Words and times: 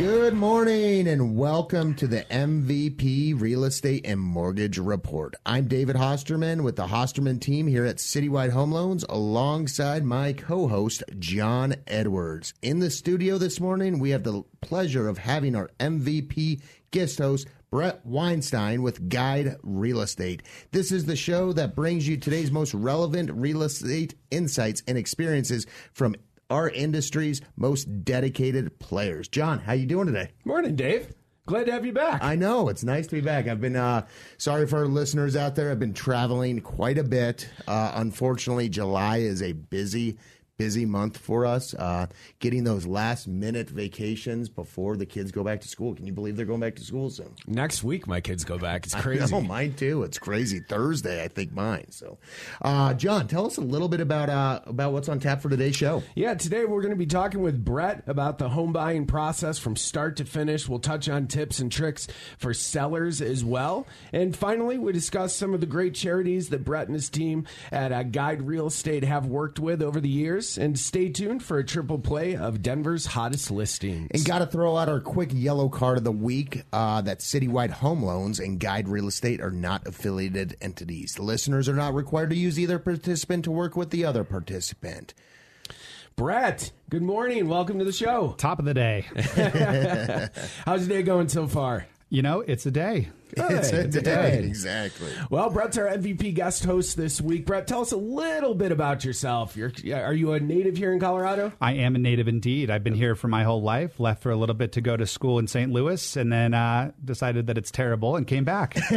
Good 0.00 0.32
morning 0.32 1.08
and 1.08 1.36
welcome 1.36 1.94
to 1.96 2.06
the 2.06 2.22
MVP 2.30 3.38
Real 3.38 3.64
Estate 3.64 4.06
and 4.06 4.18
Mortgage 4.18 4.78
Report. 4.78 5.34
I'm 5.44 5.68
David 5.68 5.94
Hosterman 5.94 6.62
with 6.62 6.76
the 6.76 6.86
Hosterman 6.86 7.38
team 7.38 7.66
here 7.66 7.84
at 7.84 7.96
Citywide 7.96 8.48
Home 8.48 8.72
Loans 8.72 9.04
alongside 9.10 10.02
my 10.02 10.32
co 10.32 10.68
host, 10.68 11.02
John 11.18 11.74
Edwards. 11.86 12.54
In 12.62 12.78
the 12.78 12.88
studio 12.88 13.36
this 13.36 13.60
morning, 13.60 13.98
we 13.98 14.08
have 14.08 14.22
the 14.24 14.42
pleasure 14.62 15.06
of 15.06 15.18
having 15.18 15.54
our 15.54 15.68
MVP 15.78 16.62
guest 16.92 17.18
host, 17.18 17.46
Brett 17.70 18.00
Weinstein 18.06 18.80
with 18.80 19.10
Guide 19.10 19.56
Real 19.62 20.00
Estate. 20.00 20.42
This 20.72 20.92
is 20.92 21.04
the 21.04 21.14
show 21.14 21.52
that 21.52 21.76
brings 21.76 22.08
you 22.08 22.16
today's 22.16 22.50
most 22.50 22.72
relevant 22.72 23.30
real 23.32 23.62
estate 23.62 24.14
insights 24.30 24.82
and 24.88 24.96
experiences 24.96 25.66
from 25.92 26.16
our 26.50 26.68
industry's 26.68 27.40
most 27.56 28.04
dedicated 28.04 28.78
players. 28.78 29.28
John, 29.28 29.60
how 29.60 29.72
you 29.72 29.86
doing 29.86 30.06
today? 30.06 30.30
Morning, 30.44 30.76
Dave. 30.76 31.14
Glad 31.46 31.66
to 31.66 31.72
have 31.72 31.84
you 31.84 31.92
back. 31.92 32.22
I 32.22 32.36
know 32.36 32.68
it's 32.68 32.84
nice 32.84 33.06
to 33.08 33.16
be 33.16 33.20
back. 33.20 33.48
I've 33.48 33.60
been 33.60 33.74
uh, 33.74 34.06
sorry 34.38 34.66
for 34.66 34.78
our 34.78 34.86
listeners 34.86 35.34
out 35.34 35.56
there. 35.56 35.70
I've 35.70 35.80
been 35.80 35.94
traveling 35.94 36.60
quite 36.60 36.96
a 36.98 37.02
bit. 37.02 37.48
Uh, 37.66 37.92
unfortunately, 37.94 38.68
July 38.68 39.18
is 39.18 39.42
a 39.42 39.52
busy 39.52 40.16
busy 40.60 40.84
month 40.84 41.16
for 41.16 41.46
us. 41.46 41.72
Uh, 41.72 42.06
getting 42.38 42.64
those 42.64 42.86
last 42.86 43.26
minute 43.26 43.70
vacations 43.70 44.50
before 44.50 44.94
the 44.94 45.06
kids 45.06 45.32
go 45.32 45.42
back 45.42 45.62
to 45.62 45.66
school. 45.66 45.94
Can 45.94 46.06
you 46.06 46.12
believe 46.12 46.36
they're 46.36 46.44
going 46.44 46.60
back 46.60 46.76
to 46.76 46.84
school 46.84 47.08
soon? 47.08 47.34
Next 47.46 47.82
week, 47.82 48.06
my 48.06 48.20
kids 48.20 48.44
go 48.44 48.58
back. 48.58 48.84
It's 48.84 48.94
crazy. 49.00 49.34
Oh, 49.34 49.40
mine 49.40 49.72
too. 49.72 50.02
It's 50.02 50.18
crazy. 50.18 50.60
Thursday, 50.60 51.24
I 51.24 51.28
think 51.28 51.54
mine. 51.54 51.86
So, 51.88 52.18
uh, 52.60 52.92
John, 52.92 53.26
tell 53.26 53.46
us 53.46 53.56
a 53.56 53.62
little 53.62 53.88
bit 53.88 54.00
about 54.00 54.28
uh, 54.28 54.60
about 54.66 54.92
what's 54.92 55.08
on 55.08 55.18
tap 55.18 55.40
for 55.40 55.48
today's 55.48 55.76
show. 55.76 56.02
Yeah, 56.14 56.34
today 56.34 56.66
we're 56.66 56.82
going 56.82 56.92
to 56.92 56.96
be 56.96 57.06
talking 57.06 57.40
with 57.40 57.64
Brett 57.64 58.02
about 58.06 58.36
the 58.36 58.50
home 58.50 58.74
buying 58.74 59.06
process 59.06 59.58
from 59.58 59.76
start 59.76 60.16
to 60.18 60.26
finish. 60.26 60.68
We'll 60.68 60.78
touch 60.78 61.08
on 61.08 61.26
tips 61.26 61.60
and 61.60 61.72
tricks 61.72 62.06
for 62.36 62.52
sellers 62.52 63.22
as 63.22 63.42
well. 63.42 63.86
And 64.12 64.36
finally, 64.36 64.76
we 64.76 64.92
discuss 64.92 65.34
some 65.34 65.54
of 65.54 65.60
the 65.60 65.66
great 65.66 65.94
charities 65.94 66.50
that 66.50 66.66
Brett 66.66 66.86
and 66.86 66.94
his 66.94 67.08
team 67.08 67.46
at 67.72 67.92
uh, 67.92 68.02
Guide 68.02 68.42
Real 68.42 68.66
Estate 68.66 69.04
have 69.04 69.24
worked 69.24 69.58
with 69.58 69.80
over 69.80 70.02
the 70.02 70.08
years. 70.10 70.49
And 70.58 70.78
stay 70.78 71.08
tuned 71.08 71.42
for 71.42 71.58
a 71.58 71.64
triple 71.64 71.98
play 71.98 72.36
of 72.36 72.62
Denver's 72.62 73.06
hottest 73.06 73.50
listings. 73.50 74.08
And 74.12 74.24
got 74.24 74.40
to 74.40 74.46
throw 74.46 74.76
out 74.76 74.88
our 74.88 75.00
quick 75.00 75.30
yellow 75.32 75.68
card 75.68 75.98
of 75.98 76.04
the 76.04 76.12
week 76.12 76.62
uh, 76.72 77.00
that 77.02 77.20
Citywide 77.20 77.70
Home 77.70 78.02
Loans 78.02 78.38
and 78.38 78.58
Guide 78.58 78.88
Real 78.88 79.08
Estate 79.08 79.40
are 79.40 79.50
not 79.50 79.86
affiliated 79.86 80.56
entities. 80.60 81.14
The 81.14 81.22
listeners 81.22 81.68
are 81.68 81.74
not 81.74 81.94
required 81.94 82.30
to 82.30 82.36
use 82.36 82.58
either 82.58 82.78
participant 82.78 83.44
to 83.44 83.50
work 83.50 83.76
with 83.76 83.90
the 83.90 84.04
other 84.04 84.24
participant. 84.24 85.14
Brett, 86.16 86.72
good 86.90 87.02
morning. 87.02 87.48
Welcome 87.48 87.78
to 87.78 87.84
the 87.84 87.92
show. 87.92 88.34
Top 88.36 88.58
of 88.58 88.64
the 88.64 88.74
day. 88.74 89.06
How's 90.66 90.86
your 90.86 90.98
day 90.98 91.02
going 91.02 91.28
so 91.28 91.46
far? 91.46 91.86
You 92.12 92.22
know, 92.22 92.40
it's 92.40 92.66
a 92.66 92.72
day. 92.72 93.08
Good. 93.36 93.52
It's 93.52 93.70
a 93.70 93.86
Good. 93.86 94.02
day. 94.02 94.38
Exactly. 94.42 95.12
Well, 95.30 95.48
Brett's 95.50 95.78
our 95.78 95.86
MVP 95.86 96.34
guest 96.34 96.64
host 96.64 96.96
this 96.96 97.20
week. 97.20 97.46
Brett, 97.46 97.68
tell 97.68 97.82
us 97.82 97.92
a 97.92 97.96
little 97.96 98.56
bit 98.56 98.72
about 98.72 99.04
yourself. 99.04 99.56
You're, 99.56 99.72
are 99.94 100.12
you 100.12 100.32
a 100.32 100.40
native 100.40 100.76
here 100.76 100.92
in 100.92 100.98
Colorado? 100.98 101.52
I 101.60 101.74
am 101.74 101.94
a 101.94 102.00
native 102.00 102.26
indeed. 102.26 102.68
I've 102.68 102.82
been 102.82 102.96
here 102.96 103.14
for 103.14 103.28
my 103.28 103.44
whole 103.44 103.62
life. 103.62 104.00
Left 104.00 104.24
for 104.24 104.32
a 104.32 104.36
little 104.36 104.56
bit 104.56 104.72
to 104.72 104.80
go 104.80 104.96
to 104.96 105.06
school 105.06 105.38
in 105.38 105.46
St. 105.46 105.70
Louis, 105.70 106.16
and 106.16 106.32
then 106.32 106.52
uh, 106.52 106.90
decided 107.04 107.46
that 107.46 107.56
it's 107.56 107.70
terrible 107.70 108.16
and 108.16 108.26
came 108.26 108.42
back. 108.44 108.76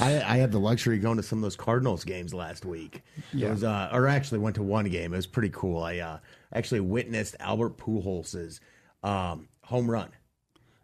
I, 0.00 0.22
I 0.24 0.36
had 0.36 0.52
the 0.52 0.60
luxury 0.60 0.96
of 0.96 1.02
going 1.02 1.16
to 1.16 1.24
some 1.24 1.38
of 1.40 1.42
those 1.42 1.56
Cardinals 1.56 2.04
games 2.04 2.32
last 2.32 2.64
week. 2.64 3.02
Yeah. 3.32 3.50
was, 3.50 3.64
uh, 3.64 3.90
or 3.92 4.06
actually 4.06 4.38
went 4.38 4.54
to 4.56 4.62
one 4.62 4.84
game. 4.84 5.12
It 5.12 5.16
was 5.16 5.26
pretty 5.26 5.50
cool. 5.52 5.82
I 5.82 5.98
uh, 5.98 6.18
actually 6.52 6.80
witnessed 6.80 7.34
Albert 7.40 7.76
Pujols' 7.76 8.60
um, 9.02 9.48
home 9.64 9.90
run. 9.90 10.10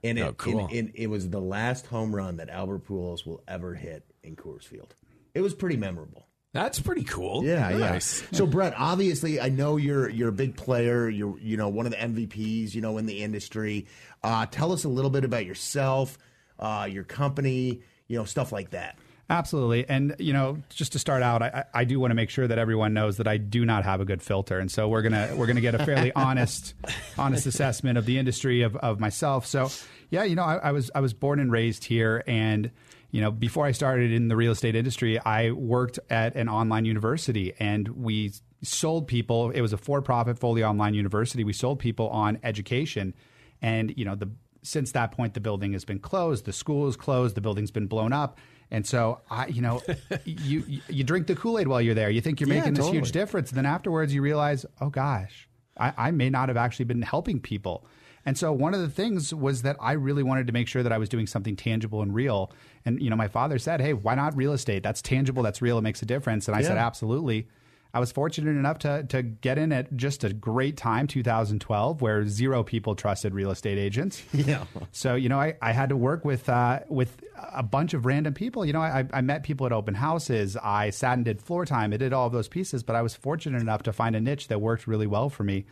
And 0.04 0.18
it, 0.18 0.22
Oh, 0.22 0.32
cool. 0.34 0.66
and- 0.66 0.72
and 0.72 0.92
it 0.94 1.08
was 1.08 1.28
the 1.30 1.40
last 1.40 1.86
home 1.86 2.14
run 2.14 2.36
that 2.36 2.48
Albert 2.50 2.86
Pujols 2.86 3.26
will 3.26 3.42
ever 3.48 3.74
hit 3.74 4.04
in 4.22 4.36
Coors 4.36 4.64
Field. 4.64 4.94
It 5.34 5.40
was 5.40 5.54
pretty 5.54 5.76
memorable. 5.76 6.26
That's 6.52 6.80
pretty 6.80 7.04
cool. 7.04 7.44
Yeah, 7.44 7.68
nice. 7.76 8.22
yeah. 8.22 8.38
So 8.38 8.46
Brett, 8.46 8.72
obviously, 8.78 9.38
I 9.40 9.50
know 9.50 9.76
you're 9.76 10.08
you're 10.08 10.30
a 10.30 10.32
big 10.32 10.56
player. 10.56 11.06
You're 11.08 11.38
you 11.38 11.56
know 11.58 11.68
one 11.68 11.84
of 11.84 11.92
the 11.92 11.98
MVPs. 11.98 12.74
You 12.74 12.80
know 12.80 12.96
in 12.96 13.04
the 13.04 13.22
industry. 13.22 13.86
Uh, 14.22 14.46
tell 14.46 14.72
us 14.72 14.84
a 14.84 14.88
little 14.88 15.10
bit 15.10 15.24
about 15.24 15.44
yourself, 15.44 16.16
uh, 16.58 16.88
your 16.90 17.04
company. 17.04 17.82
You 18.08 18.16
know 18.18 18.24
stuff 18.24 18.52
like 18.52 18.70
that. 18.70 18.98
Absolutely. 19.28 19.88
And, 19.88 20.14
you 20.20 20.32
know, 20.32 20.58
just 20.68 20.92
to 20.92 21.00
start 21.00 21.22
out, 21.22 21.42
I, 21.42 21.64
I 21.74 21.84
do 21.84 21.98
want 21.98 22.12
to 22.12 22.14
make 22.14 22.30
sure 22.30 22.46
that 22.46 22.58
everyone 22.58 22.94
knows 22.94 23.16
that 23.16 23.26
I 23.26 23.38
do 23.38 23.64
not 23.64 23.84
have 23.84 24.00
a 24.00 24.04
good 24.04 24.22
filter. 24.22 24.58
And 24.58 24.70
so 24.70 24.88
we're 24.88 25.02
going 25.02 25.12
to, 25.12 25.34
we're 25.36 25.46
going 25.46 25.56
to 25.56 25.62
get 25.62 25.74
a 25.74 25.84
fairly 25.84 26.12
honest, 26.16 26.74
honest 27.18 27.44
assessment 27.46 27.98
of 27.98 28.06
the 28.06 28.18
industry 28.18 28.62
of, 28.62 28.76
of 28.76 29.00
myself. 29.00 29.44
So 29.46 29.70
yeah, 30.10 30.22
you 30.22 30.36
know, 30.36 30.44
I, 30.44 30.56
I 30.56 30.72
was, 30.72 30.92
I 30.94 31.00
was 31.00 31.12
born 31.12 31.40
and 31.40 31.50
raised 31.50 31.84
here 31.84 32.22
and, 32.26 32.70
you 33.10 33.20
know, 33.20 33.30
before 33.30 33.64
I 33.64 33.72
started 33.72 34.12
in 34.12 34.28
the 34.28 34.36
real 34.36 34.52
estate 34.52 34.76
industry, 34.76 35.18
I 35.18 35.50
worked 35.52 35.98
at 36.10 36.36
an 36.36 36.48
online 36.48 36.84
university 36.84 37.54
and 37.58 37.88
we 37.88 38.32
sold 38.62 39.06
people. 39.06 39.50
It 39.50 39.60
was 39.60 39.72
a 39.72 39.78
for-profit, 39.78 40.38
fully 40.38 40.62
online 40.62 40.94
university. 40.94 41.44
We 41.44 41.52
sold 41.52 41.78
people 41.78 42.08
on 42.08 42.38
education, 42.42 43.14
and 43.62 43.96
you 43.96 44.04
know, 44.04 44.14
the 44.14 44.30
since 44.62 44.92
that 44.92 45.12
point, 45.12 45.34
the 45.34 45.40
building 45.40 45.72
has 45.72 45.84
been 45.84 46.00
closed. 46.00 46.44
The 46.44 46.52
school 46.52 46.88
is 46.88 46.96
closed. 46.96 47.36
The 47.36 47.40
building's 47.40 47.70
been 47.70 47.86
blown 47.86 48.12
up. 48.12 48.38
And 48.70 48.86
so, 48.86 49.20
I, 49.30 49.46
you 49.46 49.62
know, 49.62 49.82
you 50.24 50.80
you- 50.88 51.04
drink 51.04 51.26
the 51.28 51.36
Kool 51.36 51.58
Aid 51.58 51.68
while 51.68 51.80
you're 51.80 51.94
there. 51.94 52.10
You 52.10 52.20
think 52.20 52.40
you're 52.40 52.48
Yeah, 52.48 52.56
making 52.60 52.74
this 52.74 52.88
huge 52.88 53.12
difference, 53.12 53.50
and 53.50 53.58
then 53.58 53.66
afterwards, 53.66 54.12
you 54.14 54.22
realize, 54.22 54.66
oh 54.80 54.90
gosh, 54.90 55.48
I, 55.78 55.92
I 55.96 56.10
may 56.10 56.30
not 56.30 56.48
have 56.48 56.56
actually 56.56 56.86
been 56.86 57.02
helping 57.02 57.40
people. 57.40 57.86
And 58.24 58.36
so 58.36 58.52
one 58.52 58.74
of 58.74 58.80
the 58.80 58.88
things 58.88 59.32
was 59.32 59.62
that 59.62 59.76
I 59.80 59.92
really 59.92 60.24
wanted 60.24 60.48
to 60.48 60.52
make 60.52 60.66
sure 60.66 60.82
that 60.82 60.92
I 60.92 60.98
was 60.98 61.08
doing 61.08 61.28
something 61.28 61.54
tangible 61.54 62.02
and 62.02 62.12
real. 62.12 62.50
And 62.84 63.00
you 63.00 63.08
know, 63.08 63.14
my 63.14 63.28
father 63.28 63.58
said, 63.58 63.80
"Hey, 63.80 63.92
why 63.92 64.16
not 64.16 64.36
real 64.36 64.52
estate? 64.52 64.82
That's 64.82 65.00
tangible, 65.00 65.44
that's 65.44 65.62
real, 65.62 65.78
it 65.78 65.82
makes 65.82 66.02
a 66.02 66.06
difference." 66.06 66.48
And 66.48 66.56
I 66.56 66.62
said, 66.62 66.76
"Absolutely." 66.78 67.46
I 67.94 68.00
was 68.00 68.12
fortunate 68.12 68.50
enough 68.50 68.78
to 68.80 69.04
to 69.04 69.22
get 69.22 69.58
in 69.58 69.72
at 69.72 69.96
just 69.96 70.24
a 70.24 70.32
great 70.32 70.76
time, 70.76 71.06
2012, 71.06 72.02
where 72.02 72.26
zero 72.26 72.62
people 72.62 72.94
trusted 72.94 73.34
real 73.34 73.50
estate 73.50 73.78
agents. 73.78 74.22
Yeah. 74.32 74.64
So 74.92 75.14
you 75.14 75.28
know, 75.28 75.40
I, 75.40 75.56
I 75.62 75.72
had 75.72 75.88
to 75.88 75.96
work 75.96 76.24
with 76.24 76.48
uh, 76.48 76.80
with 76.88 77.20
a 77.52 77.62
bunch 77.62 77.94
of 77.94 78.06
random 78.06 78.34
people. 78.34 78.64
You 78.64 78.74
know, 78.74 78.80
I, 78.80 79.06
I 79.12 79.20
met 79.22 79.42
people 79.42 79.66
at 79.66 79.72
open 79.72 79.94
houses. 79.94 80.56
I 80.56 80.90
sat 80.90 81.14
and 81.14 81.24
did 81.24 81.40
floor 81.40 81.64
time. 81.64 81.92
I 81.92 81.96
did 81.96 82.12
all 82.12 82.26
of 82.26 82.32
those 82.32 82.48
pieces, 82.48 82.82
but 82.82 82.96
I 82.96 83.02
was 83.02 83.14
fortunate 83.14 83.60
enough 83.60 83.82
to 83.84 83.92
find 83.92 84.14
a 84.14 84.20
niche 84.20 84.48
that 84.48 84.60
worked 84.60 84.86
really 84.86 85.06
well 85.06 85.30
for 85.30 85.42
me. 85.42 85.64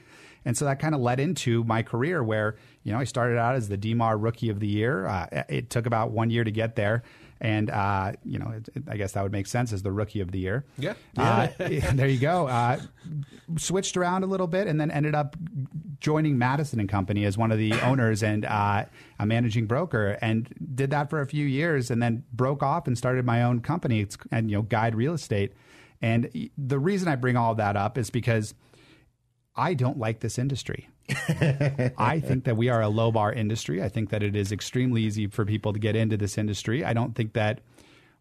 And 0.44 0.56
so 0.56 0.64
that 0.66 0.78
kind 0.78 0.94
of 0.94 1.00
led 1.00 1.20
into 1.20 1.64
my 1.64 1.82
career 1.82 2.22
where, 2.22 2.56
you 2.82 2.92
know, 2.92 2.98
I 2.98 3.04
started 3.04 3.38
out 3.38 3.54
as 3.54 3.68
the 3.68 3.78
DMAR 3.78 4.22
Rookie 4.22 4.50
of 4.50 4.60
the 4.60 4.66
Year. 4.66 5.06
Uh, 5.06 5.44
it 5.48 5.70
took 5.70 5.86
about 5.86 6.10
one 6.10 6.30
year 6.30 6.44
to 6.44 6.50
get 6.50 6.76
there. 6.76 7.02
And, 7.44 7.68
uh, 7.70 8.12
you 8.24 8.38
know, 8.38 8.52
it, 8.56 8.70
it- 8.74 8.82
I 8.88 8.96
guess 8.96 9.12
that 9.12 9.22
would 9.22 9.30
make 9.32 9.46
sense 9.46 9.70
as 9.72 9.82
the 9.82 9.92
Rookie 9.92 10.20
of 10.20 10.32
the 10.32 10.38
Year. 10.38 10.64
Yeah. 10.78 10.94
Uh, 11.16 11.48
there 11.58 12.08
you 12.08 12.18
go. 12.18 12.46
Uh, 12.48 12.80
switched 13.58 13.98
around 13.98 14.24
a 14.24 14.26
little 14.26 14.46
bit 14.46 14.66
and 14.66 14.80
then 14.80 14.90
ended 14.90 15.14
up 15.14 15.36
joining 16.00 16.38
Madison 16.38 16.80
and 16.80 16.88
Company 16.88 17.26
as 17.26 17.36
one 17.36 17.52
of 17.52 17.58
the 17.58 17.72
owners 17.82 18.22
and 18.22 18.46
uh, 18.46 18.86
a 19.18 19.26
managing 19.26 19.66
broker, 19.66 20.16
and 20.22 20.48
did 20.74 20.90
that 20.90 21.10
for 21.10 21.20
a 21.20 21.26
few 21.26 21.44
years, 21.46 21.90
and 21.90 22.02
then 22.02 22.24
broke 22.32 22.62
off 22.62 22.86
and 22.86 22.96
started 22.96 23.26
my 23.26 23.42
own 23.42 23.60
company 23.60 24.00
it's, 24.00 24.16
and 24.32 24.50
you 24.50 24.56
know 24.56 24.62
Guide 24.62 24.94
Real 24.94 25.12
Estate. 25.12 25.52
And 26.00 26.30
the 26.56 26.78
reason 26.78 27.08
I 27.08 27.16
bring 27.16 27.36
all 27.36 27.54
that 27.56 27.76
up 27.76 27.98
is 27.98 28.08
because 28.10 28.54
I 29.54 29.74
don't 29.74 29.98
like 29.98 30.20
this 30.20 30.38
industry. 30.38 30.88
I 31.98 32.20
think 32.24 32.44
that 32.44 32.56
we 32.56 32.68
are 32.68 32.80
a 32.80 32.88
low 32.88 33.12
bar 33.12 33.32
industry. 33.32 33.82
I 33.82 33.88
think 33.88 34.10
that 34.10 34.22
it 34.22 34.34
is 34.36 34.52
extremely 34.52 35.02
easy 35.02 35.26
for 35.26 35.44
people 35.44 35.72
to 35.72 35.78
get 35.78 35.96
into 35.96 36.16
this 36.16 36.38
industry. 36.38 36.84
I 36.84 36.92
don't 36.92 37.14
think 37.14 37.34
that 37.34 37.60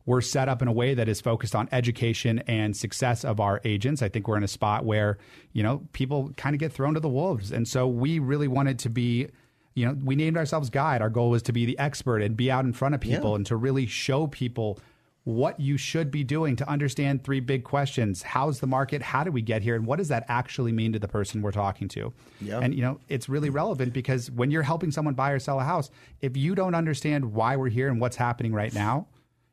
we're 0.06 0.22
set 0.22 0.50
up 0.50 0.62
in 0.62 0.68
a 0.68 0.72
way 0.72 0.94
that 0.94 1.08
is 1.08 1.22
focused 1.22 1.56
on 1.56 1.70
education 1.72 2.40
and 2.40 2.76
success 2.76 3.24
of 3.24 3.40
our 3.40 3.62
agents. 3.64 4.02
I 4.02 4.10
think 4.10 4.28
we're 4.28 4.36
in 4.38 4.44
a 4.44 4.50
spot 4.50 4.84
where, 4.84 5.18
you 5.54 5.64
know, 5.64 5.82
people 5.94 6.32
kind 6.36 6.54
of 6.54 6.60
get 6.60 6.74
thrown 6.74 6.94
to 6.96 7.00
the 7.00 7.08
wolves. 7.10 7.52
And 7.52 7.66
so 7.68 7.88
we 7.88 8.20
really 8.20 8.50
wanted 8.50 8.80
to 8.80 8.90
be, 8.90 9.30
you 9.76 9.86
know, 9.86 9.98
we 10.04 10.18
named 10.18 10.36
ourselves 10.36 10.70
Guide. 10.70 11.02
Our 11.02 11.10
goal 11.10 11.30
was 11.30 11.42
to 11.44 11.54
be 11.54 11.66
the 11.66 11.80
expert 11.80 12.22
and 12.22 12.36
be 12.36 12.52
out 12.52 12.66
in 12.66 12.74
front 12.74 12.96
of 12.96 13.02
people 13.02 13.30
Yeah. 13.32 13.36
and 13.38 13.46
to 13.46 13.56
really 13.56 13.86
show 13.86 14.28
people 14.28 14.78
what 15.26 15.58
you 15.60 15.78
should 15.78 16.12
be 16.12 16.24
doing 16.24 16.56
to 16.58 16.70
understand 16.70 17.24
three 17.24 17.40
big 17.40 17.64
questions. 17.64 18.24
How's 18.24 18.60
the 18.60 18.68
market? 18.68 19.02
How 19.02 19.24
did 19.24 19.34
we 19.34 19.42
get 19.42 19.62
here? 19.62 19.76
And 19.76 19.86
what 19.86 19.98
does 19.98 20.10
that 20.10 20.26
actually 20.28 20.74
mean 20.74 20.92
to 20.94 21.00
the 21.00 21.08
person 21.08 21.42
we're 21.42 21.52
talking 21.52 21.88
to? 21.90 22.12
Yeah. 22.42 22.60
And, 22.60 22.76
you 22.76 22.82
know, 22.82 23.00
it's 23.08 23.30
really 23.30 23.50
relevant 23.50 23.94
because 23.94 24.30
when 24.30 24.52
you're 24.52 24.64
helping 24.64 24.92
someone 24.92 25.14
buy 25.14 25.32
or 25.32 25.40
sell 25.40 25.60
a 25.60 25.64
house, 25.64 25.90
if 26.22 26.36
you 26.36 26.56
don't 26.56 26.76
understand 26.76 27.34
why 27.34 27.56
we're 27.56 27.70
here 27.70 27.88
and 27.88 28.02
what's 28.02 28.18
happening 28.18 28.54
right 28.54 28.74
now, 28.74 29.08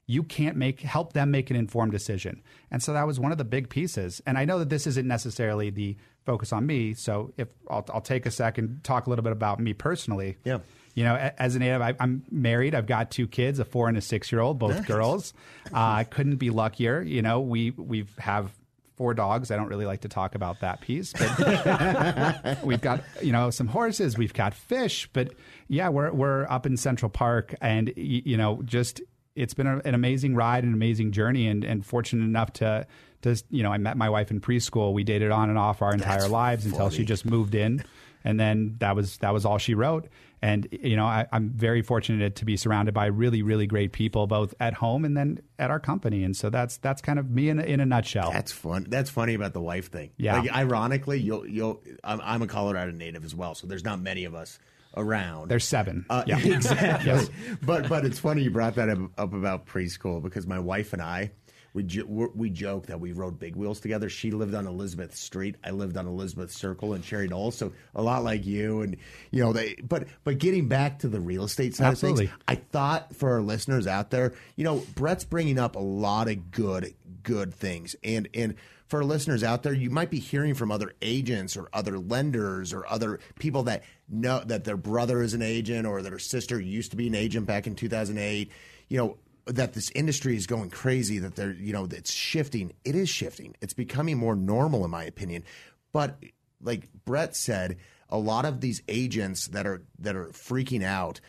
you 0.06 0.24
can't 0.24 0.56
make 0.56 0.80
help 0.80 1.12
them 1.12 1.30
make 1.30 1.50
an 1.50 1.56
informed 1.56 1.92
decision. 1.92 2.42
And 2.72 2.82
so 2.82 2.92
that 2.92 3.06
was 3.06 3.20
one 3.20 3.30
of 3.30 3.38
the 3.38 3.44
big 3.44 3.68
pieces. 3.68 4.20
And 4.26 4.36
I 4.36 4.44
know 4.44 4.58
that 4.58 4.68
this 4.68 4.88
isn't 4.88 5.06
necessarily 5.06 5.70
the 5.70 5.96
focus 6.26 6.52
on 6.52 6.66
me. 6.66 6.94
So 6.94 7.32
if 7.36 7.46
I'll, 7.68 7.86
I'll 7.94 8.00
take 8.00 8.26
a 8.26 8.30
second, 8.32 8.82
talk 8.82 9.06
a 9.06 9.10
little 9.10 9.22
bit 9.22 9.30
about 9.30 9.60
me 9.60 9.72
personally. 9.72 10.36
Yeah. 10.42 10.58
You 10.94 11.04
know, 11.04 11.14
as 11.14 11.54
a 11.56 11.58
native, 11.60 11.80
I, 11.80 11.94
I'm 12.00 12.24
married. 12.30 12.74
I've 12.74 12.86
got 12.86 13.10
two 13.10 13.26
kids, 13.28 13.58
a 13.58 13.64
four 13.64 13.88
and 13.88 13.96
a 13.96 14.00
six 14.00 14.30
year 14.32 14.40
old, 14.40 14.58
both 14.58 14.76
Nice. 14.76 14.86
girls. 14.86 15.34
Uh, 15.72 16.04
couldn't 16.04 16.36
be 16.36 16.50
luckier. 16.50 17.00
You 17.02 17.22
know, 17.22 17.40
we 17.40 17.70
we 17.70 18.06
have 18.18 18.50
four 18.96 19.14
dogs. 19.14 19.50
I 19.50 19.56
don't 19.56 19.68
really 19.68 19.86
like 19.86 20.00
to 20.02 20.08
talk 20.08 20.34
about 20.34 20.60
that 20.60 20.80
piece, 20.82 21.12
but 21.12 22.58
we've 22.64 22.80
got 22.80 23.02
you 23.22 23.32
know 23.32 23.50
some 23.50 23.66
horses. 23.68 24.18
We've 24.18 24.32
got 24.34 24.52
fish, 24.54 25.08
but 25.12 25.32
yeah, 25.68 25.88
we're 25.88 26.12
we're 26.12 26.46
up 26.50 26.66
in 26.66 26.76
Central 26.76 27.08
Park, 27.08 27.54
and 27.60 27.92
you 27.96 28.36
know, 28.36 28.60
just 28.64 29.00
it's 29.36 29.54
been 29.54 29.66
a, 29.68 29.78
an 29.84 29.94
amazing 29.94 30.34
ride, 30.34 30.64
an 30.64 30.74
amazing 30.74 31.12
journey, 31.12 31.46
and 31.46 31.64
and 31.64 31.84
fortunate 31.86 32.24
enough 32.24 32.52
to. 32.54 32.86
To, 33.22 33.36
you 33.50 33.62
know, 33.62 33.70
I 33.70 33.76
met 33.76 33.98
my 33.98 34.08
wife 34.08 34.30
in 34.30 34.40
preschool. 34.40 34.94
We 34.94 35.04
dated 35.04 35.30
on 35.30 35.50
and 35.50 35.58
off 35.58 35.82
our 35.82 35.92
entire 35.92 36.20
That's 36.20 36.30
lives 36.30 36.64
until 36.64 36.88
she 36.88 37.04
just 37.04 37.26
moved 37.26 37.54
in, 37.54 37.84
and 38.24 38.40
then 38.40 38.76
that 38.78 38.96
was 38.96 39.18
that 39.18 39.34
was 39.34 39.44
all 39.44 39.58
she 39.58 39.74
wrote. 39.74 40.08
And 40.42 40.66
you 40.70 40.96
know, 40.96 41.04
I, 41.04 41.26
I'm 41.32 41.50
very 41.50 41.82
fortunate 41.82 42.36
to 42.36 42.44
be 42.44 42.56
surrounded 42.56 42.94
by 42.94 43.06
really, 43.06 43.42
really 43.42 43.66
great 43.66 43.92
people, 43.92 44.26
both 44.26 44.54
at 44.58 44.74
home 44.74 45.04
and 45.04 45.16
then 45.16 45.40
at 45.58 45.70
our 45.70 45.80
company. 45.80 46.24
And 46.24 46.34
so 46.34 46.48
that's 46.48 46.78
that's 46.78 47.02
kind 47.02 47.18
of 47.18 47.30
me 47.30 47.50
in 47.50 47.58
a, 47.58 47.62
in 47.62 47.80
a 47.80 47.86
nutshell. 47.86 48.30
That's 48.32 48.52
fun. 48.52 48.86
That's 48.88 49.10
funny 49.10 49.34
about 49.34 49.52
the 49.52 49.60
wife 49.60 49.90
thing. 49.90 50.10
Yeah. 50.16 50.40
Like, 50.40 50.52
ironically, 50.52 51.20
you'll 51.20 51.46
you'll. 51.46 51.82
I'm, 52.02 52.20
I'm 52.22 52.42
a 52.42 52.46
Colorado 52.46 52.90
native 52.92 53.24
as 53.24 53.34
well, 53.34 53.54
so 53.54 53.66
there's 53.66 53.84
not 53.84 54.00
many 54.00 54.24
of 54.24 54.34
us 54.34 54.58
around. 54.96 55.48
There's 55.48 55.64
seven. 55.64 56.06
Uh, 56.08 56.24
yeah, 56.26 56.38
exactly. 56.42 57.12
Yes. 57.12 57.30
But 57.62 57.88
but 57.88 58.04
it's 58.04 58.18
funny 58.18 58.42
you 58.42 58.50
brought 58.50 58.76
that 58.76 58.88
up, 58.88 58.98
up 59.18 59.32
about 59.34 59.66
preschool 59.66 60.22
because 60.22 60.46
my 60.46 60.58
wife 60.58 60.92
and 60.92 61.02
I 61.02 61.32
we 61.72 61.82
jo- 61.84 62.04
we're- 62.06 62.30
we 62.34 62.50
joke 62.50 62.86
that 62.86 63.00
we 63.00 63.12
rode 63.12 63.38
big 63.38 63.56
wheels 63.56 63.80
together. 63.80 64.08
She 64.08 64.30
lived 64.30 64.54
on 64.54 64.66
Elizabeth 64.66 65.14
Street. 65.14 65.56
I 65.64 65.70
lived 65.70 65.96
on 65.96 66.06
Elizabeth 66.06 66.50
Circle 66.52 66.94
and 66.94 67.04
Cherry 67.04 67.28
Knoll, 67.28 67.50
so 67.50 67.72
a 67.94 68.02
lot 68.02 68.24
like 68.24 68.44
you. 68.46 68.82
And 68.82 68.96
you 69.30 69.42
know 69.42 69.52
they. 69.52 69.76
But 69.82 70.08
but 70.24 70.38
getting 70.38 70.68
back 70.68 71.00
to 71.00 71.08
the 71.08 71.20
real 71.20 71.44
estate 71.44 71.74
side 71.74 71.92
of 71.92 71.98
things, 71.98 72.20
I 72.48 72.54
thought 72.56 73.14
for 73.14 73.30
our 73.32 73.40
listeners 73.42 73.86
out 73.86 74.10
there, 74.10 74.32
you 74.56 74.64
know, 74.64 74.82
Brett's 74.94 75.24
bringing 75.24 75.58
up 75.58 75.76
a 75.76 75.80
lot 75.80 76.28
of 76.28 76.50
good 76.50 76.94
good 77.22 77.52
things, 77.54 77.94
and 78.02 78.28
and 78.34 78.54
for 78.88 79.04
listeners 79.04 79.44
out 79.44 79.62
there, 79.62 79.72
you 79.72 79.88
might 79.88 80.10
be 80.10 80.18
hearing 80.18 80.52
from 80.54 80.72
other 80.72 80.92
agents 81.00 81.56
or 81.56 81.68
other 81.72 81.96
lenders 81.96 82.72
or 82.72 82.84
other 82.88 83.20
people 83.38 83.62
that 83.62 83.84
know 84.08 84.42
that 84.44 84.64
their 84.64 84.76
brother 84.76 85.22
is 85.22 85.32
an 85.32 85.42
agent 85.42 85.86
or 85.86 86.02
that 86.02 86.10
their 86.10 86.18
sister 86.18 86.58
used 86.60 86.90
to 86.90 86.96
be 86.96 87.06
an 87.06 87.14
agent 87.14 87.46
back 87.46 87.68
in 87.68 87.76
2008. 87.76 88.50
You 88.88 88.98
know 88.98 89.16
that 89.54 89.74
this 89.74 89.90
industry 89.94 90.36
is 90.36 90.46
going 90.46 90.70
crazy. 90.70 91.18
That 91.18 91.36
they're 91.36 91.52
you 91.52 91.72
know 91.72 91.86
it's 91.90 92.12
shifting. 92.12 92.72
It 92.84 92.94
is 92.94 93.08
shifting. 93.08 93.56
It's 93.60 93.74
becoming 93.74 94.18
more 94.18 94.36
normal, 94.36 94.84
in 94.84 94.90
my 94.90 95.04
opinion. 95.04 95.44
But 95.92 96.22
like 96.62 96.88
Brett 97.04 97.36
said, 97.36 97.78
a 98.08 98.18
lot 98.18 98.44
of 98.44 98.60
these 98.60 98.82
agents 98.88 99.48
that 99.48 99.66
are 99.66 99.82
that 99.98 100.16
are 100.16 100.26
freaking 100.26 100.82
out 100.82 101.20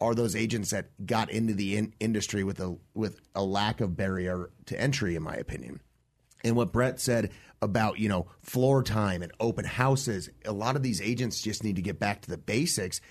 are 0.00 0.14
those 0.14 0.34
agents 0.34 0.70
that 0.70 0.88
got 1.04 1.30
into 1.30 1.52
the 1.52 1.76
in- 1.76 1.94
industry 2.00 2.44
with 2.44 2.60
a 2.60 2.76
with 2.94 3.20
a 3.34 3.44
lack 3.44 3.80
of 3.80 3.96
barrier 3.96 4.50
to 4.66 4.80
entry, 4.80 5.16
in 5.16 5.22
my 5.22 5.34
opinion. 5.34 5.80
And 6.42 6.56
what 6.56 6.72
Brett 6.72 7.00
said 7.00 7.30
about, 7.60 7.98
you 7.98 8.08
know, 8.08 8.26
floor 8.40 8.82
time 8.82 9.22
and 9.22 9.30
open 9.38 9.66
houses, 9.66 10.30
a 10.46 10.52
lot 10.52 10.76
of 10.76 10.82
these 10.82 11.02
agents 11.02 11.42
just 11.42 11.62
need 11.62 11.76
to 11.76 11.82
get 11.82 11.98
back 11.98 12.22
to 12.22 12.30
the 12.30 12.38
basics 12.38 13.02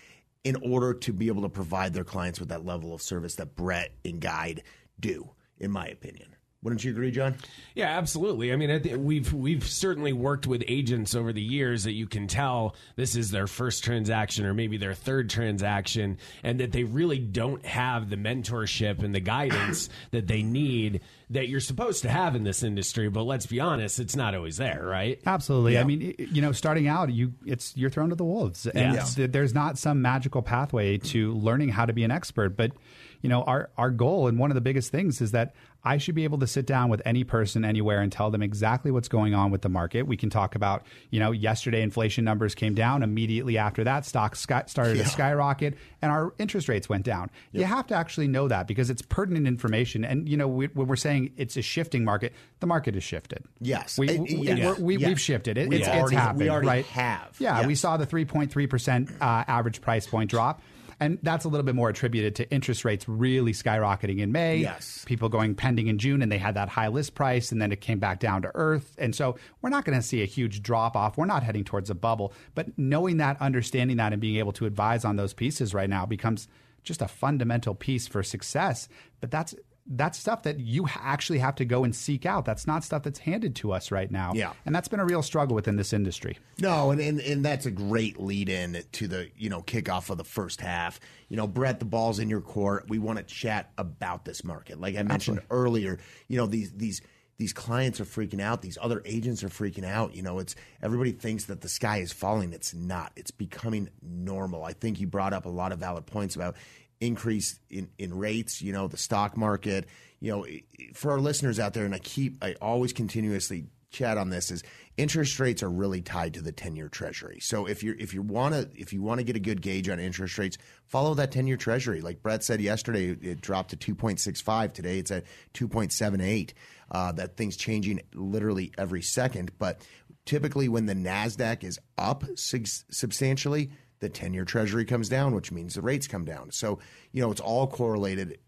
in 0.43 0.55
order 0.63 0.93
to 0.93 1.13
be 1.13 1.27
able 1.27 1.41
to 1.41 1.49
provide 1.49 1.93
their 1.93 2.03
clients 2.03 2.39
with 2.39 2.49
that 2.49 2.65
level 2.65 2.93
of 2.93 3.01
service 3.01 3.35
that 3.35 3.55
Brett 3.55 3.91
and 4.05 4.21
Guide 4.21 4.63
do, 4.99 5.31
in 5.57 5.71
my 5.71 5.87
opinion. 5.87 6.35
Wouldn't 6.61 6.83
you 6.83 6.91
agree, 6.91 7.09
John? 7.11 7.35
Yeah, 7.73 7.97
absolutely. 7.97 8.51
I 8.51 8.57
mean, 8.57 8.69
I 8.69 8.95
we've 8.97 9.31
we've 9.31 9.65
certainly 9.65 10.11
worked 10.11 10.45
with 10.45 10.61
agents 10.67 11.15
over 11.15 11.31
the 11.31 11.41
years 11.41 11.85
that 11.85 11.93
you 11.93 12.05
can 12.05 12.27
tell 12.27 12.75
this 12.97 13.15
is 13.15 13.31
their 13.31 13.47
first 13.47 13.81
transaction 13.81 14.45
or 14.45 14.53
maybe 14.53 14.75
their 14.75 14.93
third 14.93 15.29
transaction, 15.29 16.17
and 16.43 16.59
that 16.59 16.73
they 16.73 16.83
really 16.83 17.17
don't 17.19 17.65
have 17.65 18.09
the 18.09 18.17
mentorship 18.17 19.01
and 19.03 19.15
the 19.15 19.21
guidance 19.21 19.87
that 20.11 20.27
they 20.27 20.41
need 20.43 20.99
that 21.29 21.47
you're 21.47 21.61
supposed 21.61 22.01
to 22.01 22.09
have 22.09 22.35
in 22.35 22.43
this 22.43 22.61
industry. 22.61 23.07
But 23.09 23.23
let's 23.23 23.45
be 23.45 23.61
honest, 23.61 23.97
it's 24.01 24.17
not 24.17 24.35
always 24.35 24.57
there, 24.57 24.83
right? 24.83 25.17
Absolutely. 25.25 25.77
I 25.77 25.85
mean, 25.85 26.13
you 26.17 26.41
know, 26.41 26.51
starting 26.51 26.89
out, 26.89 27.09
you 27.09 27.33
it's 27.45 27.71
you're 27.77 27.89
thrown 27.89 28.09
to 28.09 28.15
the 28.15 28.25
wolves, 28.25 28.65
and 28.67 28.95
Yeah. 28.95 29.27
there's 29.29 29.53
not 29.53 29.77
some 29.77 30.01
magical 30.01 30.41
pathway 30.41 30.97
to 30.97 31.33
learning 31.35 31.69
how 31.69 31.85
to 31.85 31.93
be 31.93 32.03
an 32.03 32.11
expert. 32.11 32.57
But 32.57 32.73
you 33.21 33.29
know, 33.29 33.43
our 33.43 33.69
our 33.77 33.89
goal 33.91 34.27
and 34.27 34.37
one 34.39 34.51
of 34.51 34.55
the 34.55 34.61
biggest 34.61 34.91
things 34.91 35.21
is 35.21 35.31
that 35.31 35.53
I 35.81 35.97
should 35.97 36.13
be 36.15 36.25
able 36.25 36.39
to 36.39 36.47
sit 36.47 36.65
down 36.65 36.89
with 36.89 37.01
any 37.05 37.23
person 37.23 37.63
anywhere 37.63 38.01
and 38.01 38.11
tell 38.11 38.29
them 38.31 38.41
exactly 38.41 38.91
what's 38.91 39.07
going 39.07 39.33
on 39.33 39.49
with 39.49 39.61
the 39.61 39.69
market. 39.69 40.03
We 40.03 40.17
can 40.17 40.29
talk 40.29 40.55
about, 40.55 40.85
you 41.09 41.21
know, 41.21 41.31
yesterday 41.31 41.81
inflation 41.81 42.25
numbers 42.25 42.53
came 42.53 42.73
down. 42.75 43.01
Immediately 43.01 43.57
after 43.57 43.85
that, 43.85 44.05
stocks 44.05 44.41
sky- 44.41 44.65
started 44.67 44.97
Yeah. 44.97 45.03
to 45.03 45.09
skyrocket, 45.09 45.77
and 46.01 46.11
our 46.11 46.33
interest 46.37 46.67
rates 46.67 46.89
went 46.89 47.05
down. 47.05 47.29
You 47.53 47.63
have 47.63 47.87
to 47.87 47.95
actually 47.95 48.27
know 48.27 48.49
that 48.49 48.67
because 48.67 48.89
it's 48.89 49.01
pertinent 49.01 49.47
information. 49.47 50.03
And 50.03 50.27
you 50.27 50.35
know, 50.35 50.49
we, 50.49 50.67
when 50.67 50.87
we're 50.87 50.97
saying 50.97 51.31
it's 51.37 51.55
a 51.55 51.61
shifting 51.61 52.03
market, 52.03 52.33
the 52.59 52.67
market 52.67 52.93
has 52.95 53.03
shifted. 53.03 53.45
Yes. 53.61 53.97
we, 53.97 54.09
Uh, 54.17 54.21
we, 54.21 54.35
yes. 54.35 54.79
we, 54.79 54.97
Yes. 54.97 55.09
have 55.09 55.19
shifted. 55.21 55.57
It, 55.57 55.69
We 55.69 55.77
it's, 55.77 55.87
already- 55.87 56.15
it's 56.15 56.21
happened. 56.23 56.39
we 56.41 56.49
already 56.49 56.67
right? 56.67 56.85
have. 56.87 57.35
Yeah, 57.39 57.65
we 57.65 57.75
saw 57.75 57.95
the 57.95 58.05
3.3% 58.05 59.09
uh, 59.21 59.43
average 59.47 59.79
price 59.81 60.07
point 60.07 60.29
drop. 60.29 60.61
And 60.99 61.17
that's 61.23 61.45
a 61.45 61.47
little 61.47 61.65
bit 61.65 61.75
more 61.75 61.89
attributed 61.89 62.35
to 62.35 62.51
interest 62.51 62.83
rates 62.83 63.07
really 63.07 63.53
skyrocketing 63.53 64.19
in 64.19 64.31
May. 64.31 64.57
Yes. 64.57 65.03
People 65.05 65.29
going 65.29 65.55
pending 65.55 65.87
in 65.87 65.97
June 65.97 66.21
and 66.21 66.31
they 66.31 66.37
had 66.37 66.55
that 66.55 66.69
high 66.69 66.89
list 66.89 67.15
price 67.15 67.51
and 67.51 67.61
then 67.61 67.71
it 67.71 67.79
came 67.79 67.99
back 67.99 68.19
down 68.19 68.41
to 68.41 68.51
earth. 68.53 68.95
And 68.97 69.15
so 69.15 69.37
we're 69.61 69.69
not 69.69 69.85
going 69.85 69.97
to 69.97 70.05
see 70.05 70.21
a 70.21 70.25
huge 70.25 70.61
drop 70.61 70.95
off. 70.95 71.17
We're 71.17 71.25
not 71.25 71.43
heading 71.43 71.63
towards 71.63 71.89
a 71.89 71.95
bubble. 71.95 72.33
But 72.53 72.77
knowing 72.77 73.17
that, 73.17 73.41
understanding 73.41 73.97
that, 73.97 74.11
and 74.11 74.21
being 74.21 74.37
able 74.37 74.51
to 74.53 74.65
advise 74.65 75.05
on 75.05 75.15
those 75.15 75.33
pieces 75.33 75.73
right 75.73 75.89
now 75.89 76.05
becomes 76.05 76.47
just 76.83 77.01
a 77.01 77.07
fundamental 77.07 77.75
piece 77.75 78.07
for 78.07 78.23
success. 78.23 78.89
But 79.21 79.31
that's 79.31 79.55
that's 79.91 80.19
stuff 80.19 80.43
that 80.43 80.59
you 80.59 80.87
actually 80.95 81.39
have 81.39 81.55
to 81.55 81.65
go 81.65 81.83
and 81.83 81.95
seek 81.95 82.25
out. 82.25 82.45
That's 82.45 82.67
not 82.67 82.83
stuff 82.83 83.01
that's 83.01 83.19
handed 83.19 83.55
to 83.57 83.71
us 83.71 83.91
right 83.91 84.09
now. 84.09 84.33
Yeah. 84.35 84.53
And 84.65 84.75
that's 84.75 84.87
been 84.87 84.99
a 84.99 85.05
real 85.05 85.23
struggle 85.23 85.55
within 85.55 85.77
this 85.77 85.93
industry. 85.93 86.37
No, 86.59 86.91
and, 86.91 87.01
and 87.01 87.19
and 87.19 87.43
that's 87.43 87.65
a 87.65 87.71
great 87.71 88.19
lead 88.19 88.49
in 88.49 88.83
to 88.91 89.07
the 89.07 89.29
you 89.35 89.49
know 89.49 89.61
kickoff 89.63 90.11
of 90.11 90.17
the 90.17 90.23
first 90.23 90.61
half. 90.61 90.99
You 91.27 91.37
know, 91.37 91.47
Brett, 91.47 91.79
the 91.79 91.85
ball's 91.85 92.19
in 92.19 92.29
your 92.29 92.41
court. 92.41 92.85
We 92.87 92.99
want 92.99 93.17
to 93.17 93.23
chat 93.23 93.71
about 93.77 94.25
this 94.25 94.43
market. 94.43 94.79
Like 94.79 94.95
I 94.95 95.03
mentioned 95.03 95.41
earlier, 95.49 95.97
you 96.27 96.37
know 96.37 96.45
these 96.45 96.71
these 96.73 97.01
these 97.37 97.53
clients 97.53 97.99
are 97.99 98.05
freaking 98.05 98.41
out. 98.41 98.61
These 98.61 98.77
other 98.79 99.01
agents 99.05 99.43
are 99.43 99.49
freaking 99.49 99.85
out. 99.85 100.13
You 100.13 100.21
know, 100.21 100.39
it's 100.39 100.55
everybody 100.83 101.13
thinks 101.13 101.45
that 101.45 101.61
the 101.61 101.69
sky 101.69 101.99
is 101.99 102.11
falling. 102.11 102.53
It's 102.53 102.73
not. 102.73 103.13
It's 103.15 103.31
becoming 103.31 103.89
normal. 104.03 104.65
I 104.65 104.73
think 104.73 104.99
you 104.99 105.07
brought 105.07 105.33
up 105.33 105.45
a 105.45 105.49
lot 105.49 105.71
of 105.71 105.79
valid 105.79 106.05
points 106.05 106.35
about 106.35 106.57
increase 107.01 107.59
in, 107.69 107.89
in 107.97 108.17
rates, 108.17 108.61
you 108.61 108.73
know, 108.73 108.87
the 108.87 108.97
stock 108.97 109.37
market, 109.37 109.87
you 110.19 110.31
know, 110.31 110.45
for 110.93 111.11
our 111.11 111.19
listeners 111.19 111.59
out 111.59 111.73
there, 111.73 111.85
and 111.85 111.95
I 111.95 111.99
keep, 111.99 112.43
I 112.43 112.55
always 112.61 112.93
continuously 112.93 113.65
chat 113.91 114.17
on 114.17 114.29
this 114.29 114.51
is 114.51 114.63
interest 114.97 115.39
rates 115.39 115.63
are 115.63 115.69
really 115.69 116.01
tied 116.01 116.33
to 116.35 116.41
the 116.41 116.51
10 116.51 116.75
year 116.75 116.89
treasury. 116.89 117.39
So 117.39 117.65
if 117.65 117.83
you're, 117.83 117.95
if 117.95 118.13
you 118.13 118.21
want 118.21 118.53
to, 118.53 118.69
if 118.75 118.93
you 118.93 119.01
want 119.01 119.19
to 119.19 119.23
get 119.23 119.35
a 119.35 119.39
good 119.39 119.61
gauge 119.61 119.89
on 119.89 119.99
interest 119.99 120.37
rates, 120.37 120.57
follow 120.85 121.13
that 121.15 121.31
10 121.31 121.47
year 121.47 121.57
treasury. 121.57 122.01
Like 122.01 122.21
Brett 122.21 122.43
said 122.43 122.61
yesterday, 122.61 123.09
it 123.09 123.41
dropped 123.41 123.71
to 123.71 123.77
2.65. 123.77 124.73
Today 124.73 124.99
it's 124.99 125.11
at 125.11 125.23
2.78. 125.53 126.53
Uh, 126.91 127.11
that 127.13 127.37
thing's 127.37 127.57
changing 127.57 128.01
literally 128.13 128.71
every 128.77 129.01
second. 129.01 129.51
But 129.57 129.81
typically 130.25 130.69
when 130.69 130.85
the 130.85 130.95
NASDAQ 130.95 131.63
is 131.63 131.79
up 131.97 132.23
sub- 132.35 132.67
substantially, 132.91 133.71
the 133.99 134.09
10 134.09 134.33
year 134.33 134.45
treasury 134.45 134.85
comes 134.85 135.09
down, 135.09 135.35
which 135.35 135.51
means 135.51 135.75
the 135.75 135.81
rates 135.81 136.07
come 136.07 136.25
down. 136.25 136.51
So, 136.51 136.79
you 137.11 137.21
know, 137.21 137.31
it's 137.31 137.41
all 137.41 137.67
correlated 137.67 138.39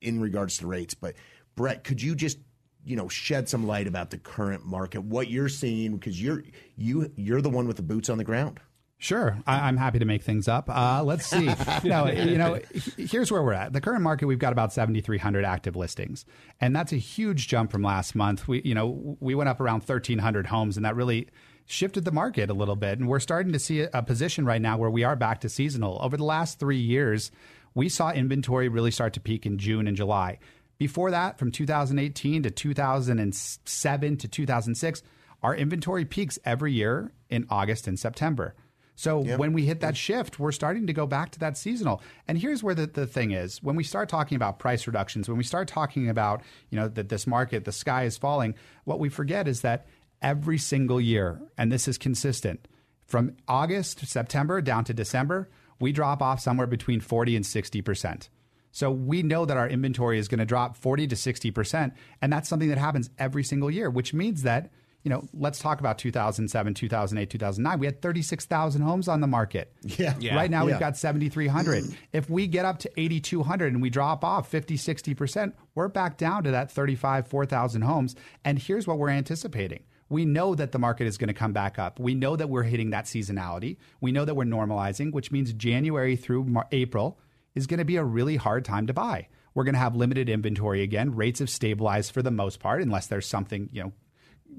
in 0.00 0.20
regards 0.20 0.58
to 0.58 0.66
rates. 0.66 0.94
But 0.94 1.14
Brett, 1.54 1.84
could 1.84 2.00
you 2.00 2.14
just, 2.14 2.38
you 2.84 2.96
know, 2.96 3.08
shed 3.08 3.48
some 3.48 3.66
light 3.66 3.86
about 3.86 4.10
the 4.10 4.18
current 4.18 4.64
market, 4.64 5.02
what 5.02 5.28
you're 5.28 5.48
seeing, 5.48 5.96
because 5.96 6.22
you're 6.22 6.44
you 6.76 7.12
you're 7.16 7.42
the 7.42 7.50
one 7.50 7.66
with 7.66 7.76
the 7.76 7.82
boots 7.82 8.08
on 8.08 8.18
the 8.18 8.24
ground. 8.24 8.60
Sure, 9.00 9.38
I, 9.46 9.68
I'm 9.68 9.76
happy 9.76 10.00
to 10.00 10.04
make 10.04 10.22
things 10.22 10.48
up. 10.48 10.68
Uh, 10.68 11.02
let's 11.04 11.24
see. 11.24 11.46
no, 11.84 12.08
you 12.08 12.36
know, 12.36 12.58
here's 12.96 13.30
where 13.30 13.42
we're 13.42 13.52
at. 13.52 13.72
The 13.72 13.80
current 13.80 14.02
market, 14.02 14.26
we've 14.26 14.40
got 14.40 14.52
about 14.52 14.72
7,300 14.72 15.44
active 15.44 15.76
listings, 15.76 16.24
and 16.60 16.74
that's 16.74 16.92
a 16.92 16.96
huge 16.96 17.46
jump 17.46 17.70
from 17.70 17.82
last 17.82 18.16
month. 18.16 18.48
We, 18.48 18.60
you 18.64 18.74
know, 18.74 19.16
we 19.20 19.36
went 19.36 19.48
up 19.48 19.60
around 19.60 19.80
1,300 19.80 20.46
homes, 20.48 20.76
and 20.76 20.84
that 20.84 20.96
really 20.96 21.28
shifted 21.68 22.06
the 22.06 22.10
market 22.10 22.48
a 22.48 22.54
little 22.54 22.76
bit. 22.76 22.98
And 22.98 23.06
we're 23.06 23.20
starting 23.20 23.52
to 23.52 23.58
see 23.58 23.82
a, 23.82 24.02
position 24.02 24.46
right 24.46 24.60
now 24.60 24.78
where 24.78 24.90
we 24.90 25.04
are 25.04 25.14
back 25.14 25.42
to 25.42 25.50
seasonal. 25.50 25.98
Over 26.00 26.16
the 26.16 26.24
last 26.24 26.58
three 26.58 26.78
years, 26.78 27.30
we 27.74 27.90
saw 27.90 28.10
inventory 28.10 28.68
really 28.68 28.90
start 28.90 29.12
to 29.12 29.20
peak 29.20 29.44
in 29.44 29.58
June 29.58 29.86
and 29.86 29.96
July. 29.96 30.38
Before 30.78 31.10
that, 31.10 31.38
from 31.38 31.52
2018 31.52 32.42
to 32.44 32.50
2007 32.50 34.16
to 34.16 34.28
2006, 34.28 35.02
our 35.42 35.54
inventory 35.54 36.06
peaks 36.06 36.38
every 36.44 36.72
year 36.72 37.12
in 37.28 37.46
August 37.50 37.86
and 37.86 37.98
September. 37.98 38.54
So 38.94 39.22
yep. 39.22 39.38
when 39.38 39.52
we 39.52 39.66
hit 39.66 39.80
that 39.80 39.96
shift, 39.96 40.40
we're 40.40 40.50
starting 40.50 40.86
to 40.86 40.92
go 40.92 41.06
back 41.06 41.30
to 41.32 41.38
that 41.40 41.56
seasonal. 41.56 42.02
And 42.26 42.38
here's 42.38 42.64
where 42.64 42.74
the, 42.74 42.86
the 42.86 43.06
thing 43.06 43.30
is 43.30 43.62
when 43.62 43.76
we 43.76 43.84
start 43.84 44.08
talking 44.08 44.36
about 44.36 44.58
price 44.58 44.86
reductions, 44.86 45.28
when 45.28 45.38
we 45.38 45.44
start 45.44 45.68
talking 45.68 46.08
about, 46.08 46.42
you 46.70 46.80
know, 46.80 46.88
that 46.88 47.10
this 47.10 47.26
market, 47.26 47.64
the 47.64 47.72
sky 47.72 48.04
is 48.04 48.16
falling, 48.16 48.54
what 48.84 48.98
we 48.98 49.08
forget 49.10 49.46
is 49.46 49.60
that 49.60 49.86
every 50.22 50.58
single 50.58 51.00
year, 51.00 51.40
and 51.56 51.70
this 51.70 51.88
is 51.88 51.98
consistent, 51.98 52.66
from 53.06 53.36
August, 53.46 54.06
September 54.06 54.60
down 54.60 54.84
to 54.84 54.94
December, 54.94 55.48
we 55.80 55.92
drop 55.92 56.20
off 56.20 56.40
somewhere 56.40 56.66
between 56.66 57.00
40 57.00 57.36
and 57.36 57.44
60%. 57.44 58.28
So 58.70 58.90
we 58.90 59.22
know 59.22 59.46
that 59.46 59.56
our 59.56 59.68
inventory 59.68 60.18
is 60.18 60.28
going 60.28 60.40
to 60.40 60.44
drop 60.44 60.76
40 60.76 61.06
to 61.08 61.16
60%. 61.16 61.92
And 62.20 62.32
that's 62.32 62.48
something 62.48 62.68
that 62.68 62.78
happens 62.78 63.08
every 63.18 63.42
single 63.44 63.70
year, 63.70 63.88
which 63.88 64.12
means 64.12 64.42
that 64.42 64.70
you 65.04 65.10
know, 65.10 65.26
let's 65.32 65.58
talk 65.58 65.80
about 65.80 65.96
2007, 65.98 66.74
2008, 66.74 67.30
2009. 67.30 67.78
We 67.78 67.86
had 67.86 68.02
36,000 68.02 68.82
homes 68.82 69.08
on 69.08 69.20
the 69.20 69.26
market. 69.26 69.72
Yeah. 69.82 70.14
yeah. 70.20 70.36
Right 70.36 70.50
now 70.50 70.66
yeah. 70.66 70.72
we've 70.72 70.80
got 70.80 70.96
7,300. 70.96 71.96
if 72.12 72.28
we 72.28 72.46
get 72.46 72.64
up 72.64 72.80
to 72.80 73.00
8,200 73.00 73.72
and 73.72 73.80
we 73.80 73.90
drop 73.90 74.22
off 74.22 74.48
50, 74.48 74.76
60%, 74.76 75.52
we're 75.74 75.88
back 75.88 76.18
down 76.18 76.44
to 76.44 76.50
that 76.50 76.70
35, 76.70 77.26
4,000 77.26 77.82
homes. 77.82 78.16
And 78.44 78.58
here's 78.58 78.86
what 78.86 78.98
we're 78.98 79.08
anticipating. 79.08 79.84
We 80.08 80.24
know 80.24 80.54
that 80.54 80.72
the 80.72 80.78
market 80.78 81.06
is 81.06 81.18
going 81.18 81.28
to 81.28 81.34
come 81.34 81.52
back 81.52 81.78
up. 81.78 81.98
We 81.98 82.14
know 82.14 82.36
that 82.36 82.48
we're 82.48 82.62
hitting 82.62 82.90
that 82.90 83.04
seasonality. 83.04 83.76
We 84.00 84.12
know 84.12 84.24
that 84.24 84.34
we're 84.34 84.44
normalizing, 84.44 85.12
which 85.12 85.30
means 85.30 85.52
January 85.52 86.16
through 86.16 86.44
Mar- 86.44 86.68
April 86.72 87.18
is 87.54 87.66
going 87.66 87.78
to 87.78 87.84
be 87.84 87.96
a 87.96 88.04
really 88.04 88.36
hard 88.36 88.64
time 88.64 88.86
to 88.86 88.94
buy. 88.94 89.28
We're 89.54 89.64
going 89.64 89.74
to 89.74 89.80
have 89.80 89.96
limited 89.96 90.28
inventory 90.28 90.82
again. 90.82 91.14
Rates 91.14 91.40
have 91.40 91.50
stabilized 91.50 92.12
for 92.12 92.22
the 92.22 92.30
most 92.30 92.60
part, 92.60 92.80
unless 92.80 93.08
there's 93.08 93.26
something, 93.26 93.68
you 93.72 93.82
know, 93.82 93.92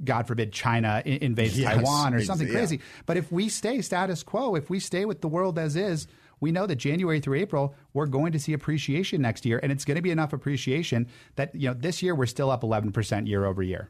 God 0.04 0.28
forbid, 0.28 0.54
China 0.54 1.02
invades 1.06 1.58
yes, 1.58 1.74
Taiwan 1.74 2.14
or 2.14 2.22
something 2.22 2.50
crazy. 2.50 2.78
Yeah. 2.78 2.82
But 3.06 3.18
if 3.18 3.32
we 3.32 3.50
stay 3.50 3.82
status 3.82 4.24
quo, 4.24 4.56
if 4.56 4.70
we 4.70 4.80
stay 4.80 5.06
with 5.06 5.22
the 5.22 5.28
world 5.28 5.58
as 5.58 5.76
is, 5.76 6.08
we 6.40 6.52
know 6.52 6.66
that 6.68 6.76
January 6.76 7.20
through 7.20 7.38
April, 7.40 7.76
we're 7.94 8.06
going 8.06 8.32
to 8.32 8.40
see 8.40 8.54
appreciation 8.54 9.22
next 9.22 9.46
year. 9.46 9.60
And 9.62 9.72
it's 9.72 9.86
going 9.86 9.96
to 9.96 10.02
be 10.02 10.12
enough 10.12 10.32
appreciation 10.32 11.08
that, 11.36 11.54
you 11.54 11.68
know, 11.68 11.74
this 11.74 12.02
year 12.02 12.16
we're 12.16 12.28
still 12.28 12.50
up 12.50 12.62
11% 12.62 13.28
year 13.28 13.46
over 13.46 13.62
year. 13.64 13.90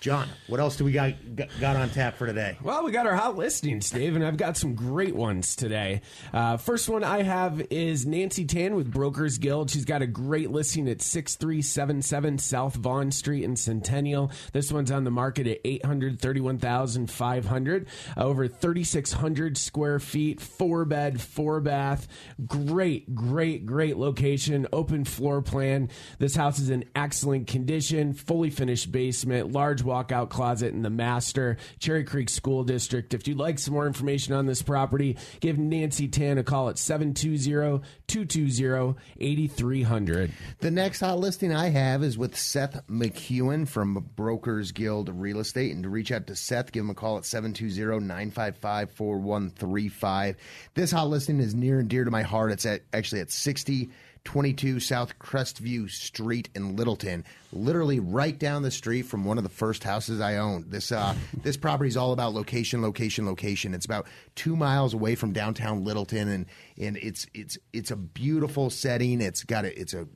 John, 0.00 0.28
what 0.46 0.60
else 0.60 0.76
do 0.76 0.84
we 0.84 0.92
got 0.92 1.14
got 1.60 1.74
on 1.74 1.90
tap 1.90 2.16
for 2.16 2.26
today? 2.26 2.56
Well, 2.62 2.84
we 2.84 2.92
got 2.92 3.04
our 3.06 3.16
hot 3.16 3.36
listings, 3.36 3.90
Dave, 3.90 4.14
and 4.14 4.24
I've 4.24 4.36
got 4.36 4.56
some 4.56 4.76
great 4.76 5.16
ones 5.16 5.56
today. 5.56 6.02
Uh, 6.32 6.56
first 6.56 6.88
one 6.88 7.02
I 7.02 7.24
have 7.24 7.60
is 7.70 8.06
Nancy 8.06 8.44
Tan 8.44 8.76
with 8.76 8.92
Brokers 8.92 9.38
Guild. 9.38 9.70
She's 9.70 9.84
got 9.84 10.00
a 10.00 10.06
great 10.06 10.52
listing 10.52 10.88
at 10.88 11.02
6377 11.02 12.38
South 12.38 12.76
Vaughn 12.76 13.10
Street 13.10 13.42
in 13.42 13.56
Centennial. 13.56 14.30
This 14.52 14.70
one's 14.70 14.92
on 14.92 15.02
the 15.02 15.10
market 15.10 15.48
at 15.48 15.58
831,500, 15.64 17.88
over 18.16 18.46
3,600 18.46 19.58
square 19.58 19.98
feet, 19.98 20.40
four 20.40 20.84
bed, 20.84 21.20
four 21.20 21.60
bath. 21.60 22.06
Great, 22.46 23.16
great, 23.16 23.66
great 23.66 23.96
location, 23.96 24.68
open 24.72 25.04
floor 25.04 25.42
plan. 25.42 25.90
This 26.20 26.36
house 26.36 26.60
is 26.60 26.70
in 26.70 26.84
excellent 26.94 27.48
condition, 27.48 28.14
fully 28.14 28.50
finished 28.50 28.92
basement, 28.92 29.50
large 29.50 29.87
walkout 29.88 30.28
closet 30.28 30.72
in 30.72 30.82
the 30.82 30.90
master 30.90 31.56
Cherry 31.78 32.04
Creek 32.04 32.28
School 32.28 32.64
District. 32.64 33.14
If 33.14 33.26
you'd 33.26 33.38
like 33.38 33.58
some 33.58 33.74
more 33.74 33.86
information 33.86 34.34
on 34.34 34.46
this 34.46 34.62
property, 34.62 35.16
give 35.40 35.58
Nancy 35.58 36.08
Tan 36.08 36.38
a 36.38 36.42
call 36.42 36.68
at 36.68 36.78
720 36.78 37.82
220 38.06 38.94
8300. 39.18 40.32
The 40.60 40.70
next 40.70 41.00
hot 41.00 41.18
listing 41.18 41.54
I 41.54 41.70
have 41.70 42.02
is 42.02 42.18
with 42.18 42.36
Seth 42.36 42.86
McEwen 42.88 43.66
from 43.66 44.08
Brokers 44.14 44.72
Guild 44.72 45.08
Real 45.08 45.40
Estate. 45.40 45.72
And 45.72 45.82
to 45.82 45.88
reach 45.88 46.12
out 46.12 46.26
to 46.26 46.36
Seth, 46.36 46.72
give 46.72 46.84
him 46.84 46.90
a 46.90 46.94
call 46.94 47.18
at 47.18 47.24
720 47.24 48.06
955 48.06 48.90
4135. 48.92 50.36
This 50.74 50.90
hot 50.90 51.08
listing 51.08 51.40
is 51.40 51.54
near 51.54 51.80
and 51.80 51.88
dear 51.88 52.04
to 52.04 52.10
my 52.10 52.22
heart. 52.22 52.52
It's 52.52 52.66
at 52.66 52.82
actually 52.92 53.22
at 53.22 53.28
60- 53.28 53.90
22 54.28 54.78
South 54.78 55.18
Crestview 55.18 55.88
Street 55.88 56.50
in 56.54 56.76
Littleton, 56.76 57.24
literally 57.50 57.98
right 57.98 58.38
down 58.38 58.60
the 58.60 58.70
street 58.70 59.04
from 59.04 59.24
one 59.24 59.38
of 59.38 59.42
the 59.42 59.48
first 59.48 59.82
houses 59.82 60.20
I 60.20 60.36
owned. 60.36 60.70
This 60.70 60.92
uh, 60.92 61.14
this 61.42 61.56
property 61.56 61.88
is 61.88 61.96
all 61.96 62.12
about 62.12 62.34
location, 62.34 62.82
location, 62.82 63.24
location. 63.24 63.72
It's 63.72 63.86
about 63.86 64.06
two 64.34 64.54
miles 64.54 64.92
away 64.92 65.14
from 65.14 65.32
downtown 65.32 65.82
Littleton, 65.82 66.28
and 66.28 66.44
and 66.76 66.98
it's 66.98 67.26
it's 67.32 67.56
it's 67.72 67.90
a 67.90 67.96
beautiful 67.96 68.68
setting. 68.68 69.22
It's 69.22 69.44
got 69.44 69.64
a 69.64 69.80
it's 69.80 69.94
a 69.94 70.06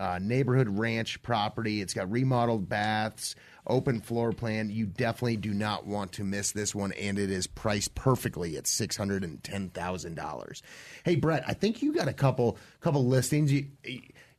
uh, 0.00 0.18
neighborhood 0.20 0.68
ranch 0.68 1.22
property. 1.22 1.80
It's 1.80 1.94
got 1.94 2.10
remodeled 2.10 2.68
baths, 2.68 3.36
open 3.66 4.00
floor 4.00 4.32
plan. 4.32 4.70
You 4.70 4.86
definitely 4.86 5.36
do 5.36 5.52
not 5.52 5.86
want 5.86 6.12
to 6.12 6.24
miss 6.24 6.52
this 6.52 6.74
one, 6.74 6.92
and 6.92 7.18
it 7.18 7.30
is 7.30 7.46
priced 7.46 7.94
perfectly 7.94 8.56
at 8.56 8.66
six 8.66 8.96
hundred 8.96 9.24
and 9.24 9.42
ten 9.42 9.70
thousand 9.70 10.14
dollars. 10.14 10.62
Hey, 11.04 11.16
Brett, 11.16 11.44
I 11.46 11.54
think 11.54 11.82
you 11.82 11.94
got 11.94 12.08
a 12.08 12.12
couple 12.12 12.58
couple 12.80 13.06
listings. 13.06 13.52
You, 13.52 13.66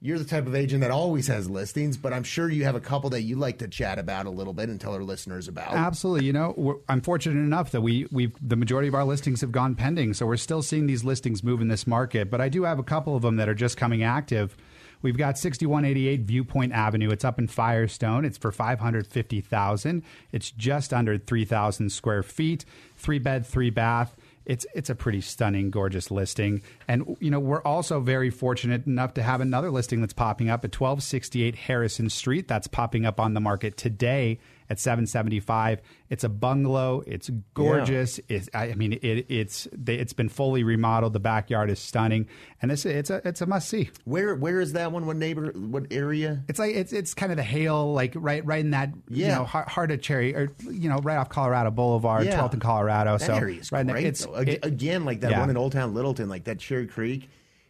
you're 0.04 0.18
the 0.18 0.26
type 0.26 0.48
of 0.48 0.56
agent 0.56 0.82
that 0.82 0.90
always 0.90 1.28
has 1.28 1.48
listings, 1.48 1.96
but 1.96 2.12
I'm 2.12 2.24
sure 2.24 2.50
you 2.50 2.64
have 2.64 2.74
a 2.74 2.80
couple 2.80 3.12
that 3.12 3.22
you 3.22 3.36
like 3.36 3.60
to 3.60 3.68
chat 3.68 4.00
about 4.00 4.26
a 4.26 4.32
little 4.32 4.52
bit 4.52 4.68
and 4.68 4.82
tell 4.82 4.94
our 4.96 5.04
listeners 5.04 5.48
about. 5.48 5.74
Absolutely. 5.74 6.26
You 6.26 6.34
know, 6.34 6.82
I'm 6.90 7.02
fortunate 7.02 7.40
enough 7.40 7.70
that 7.72 7.82
we 7.82 8.08
we 8.12 8.32
the 8.42 8.56
majority 8.56 8.88
of 8.88 8.96
our 8.96 9.06
listings 9.06 9.42
have 9.42 9.52
gone 9.52 9.76
pending, 9.76 10.16
so 10.16 10.26
we're 10.26 10.38
still 10.38 10.64
seeing 10.64 10.88
these 10.88 11.04
listings 11.04 11.44
move 11.44 11.62
in 11.62 11.68
this 11.68 11.86
market. 11.86 12.32
But 12.32 12.42
I 12.42 12.50
do 12.50 12.64
have 12.64 12.80
a 12.80 12.84
couple 12.84 13.16
of 13.16 13.22
them 13.22 13.36
that 13.36 13.48
are 13.48 13.54
just 13.54 13.78
coming 13.78 14.02
active. 14.02 14.58
We've 15.02 15.18
got 15.18 15.38
6188 15.38 16.22
Viewpoint 16.22 16.74
Avenue. 16.74 17.10
It's 17.10 17.26
up 17.26 17.40
in 17.40 17.48
Firestone. 17.48 18.26
It's 18.26 18.38
for 18.38 18.52
550,000. 18.52 20.04
It's 20.32 20.52
just 20.52 20.94
under 20.94 21.18
3,000 21.18 21.90
square 21.92 22.24
feet, 22.24 22.66
three 22.96 23.20
bed, 23.20 23.46
three 23.46 23.70
bath. 23.70 24.16
It's 24.44 24.66
it's 24.74 24.90
a 24.90 24.96
pretty 24.96 25.22
stunning, 25.22 25.70
gorgeous 25.70 26.10
listing, 26.10 26.64
and 26.88 27.16
you 27.20 27.30
know 27.30 27.40
we're 27.40 27.62
also 27.62 28.00
very 28.00 28.32
fortunate 28.32 28.88
enough 28.88 29.14
to 29.14 29.24
have 29.24 29.40
another 29.40 29.70
listing 29.70 30.02
that's 30.02 30.14
popping 30.14 30.50
up 30.50 30.66
at 30.66 30.74
1268 30.74 31.56
Harrison 31.56 32.10
Street. 32.10 32.48
That's 32.48 32.68
popping 32.68 33.06
up 33.06 33.20
on 33.20 33.36
the 33.36 33.40
market 33.40 33.78
today 33.78 34.40
at 34.72 34.80
775. 34.80 35.82
It's 36.10 36.24
a 36.24 36.30
bungalow. 36.30 37.04
It's 37.06 37.30
gorgeous. 37.54 38.22
Yeah. 38.30 38.38
It's, 38.38 38.50
I 38.54 38.74
mean, 38.74 38.94
it, 38.94 39.26
it's 39.30 39.68
it's 39.86 40.14
been 40.14 40.30
fully 40.30 40.64
remodeled. 40.64 41.12
The 41.12 41.20
backyard 41.20 41.70
is 41.70 41.80
stunning, 41.80 42.28
and 42.62 42.72
it's 42.72 42.86
it's 42.86 43.10
a 43.10 43.22
it's 43.28 43.42
a 43.42 43.46
must 43.46 43.68
see. 43.68 43.90
Where 44.06 44.34
where 44.34 44.62
is 44.62 44.74
that 44.74 44.94
one? 44.94 45.06
What 45.06 45.18
neighbor? 45.18 45.52
What 45.52 45.88
area? 45.92 46.44
It's 46.48 46.58
like 46.58 46.74
it's 46.74 46.94
it's 46.94 47.14
kind 47.14 47.34
of 47.34 47.38
the 47.38 47.44
Hale, 47.44 47.94
like 47.94 48.14
right 48.16 48.46
right 48.46 48.62
in 48.62 48.72
that 48.72 48.94
yeah. 49.10 49.28
you 49.28 49.36
know 49.36 49.44
heart, 49.44 49.92
of 49.92 50.02
Cherry, 50.02 50.34
or 50.34 50.54
you 50.70 50.88
know 50.88 50.98
right 50.98 51.18
off 51.18 51.28
Colorado 51.28 51.70
Boulevard, 51.70 52.26
yeah. 52.26 52.40
12th 52.40 52.54
and 52.54 52.62
Colorado. 52.62 53.18
That 53.18 53.26
so 53.26 53.36
area 53.36 53.60
is 53.60 53.72
right 53.72 53.86
great. 53.86 54.06
It's, 54.06 54.26
it, 54.26 54.64
again 54.64 55.04
like 55.04 55.20
that 55.22 55.32
yeah. 55.32 55.40
one 55.42 55.50
in 55.50 55.58
Old 55.58 55.74
Town 55.74 55.94
Littleton, 55.94 56.30
like 56.30 56.46
that 56.46 56.60
Cherry 56.60 56.88
Creek 56.88 57.30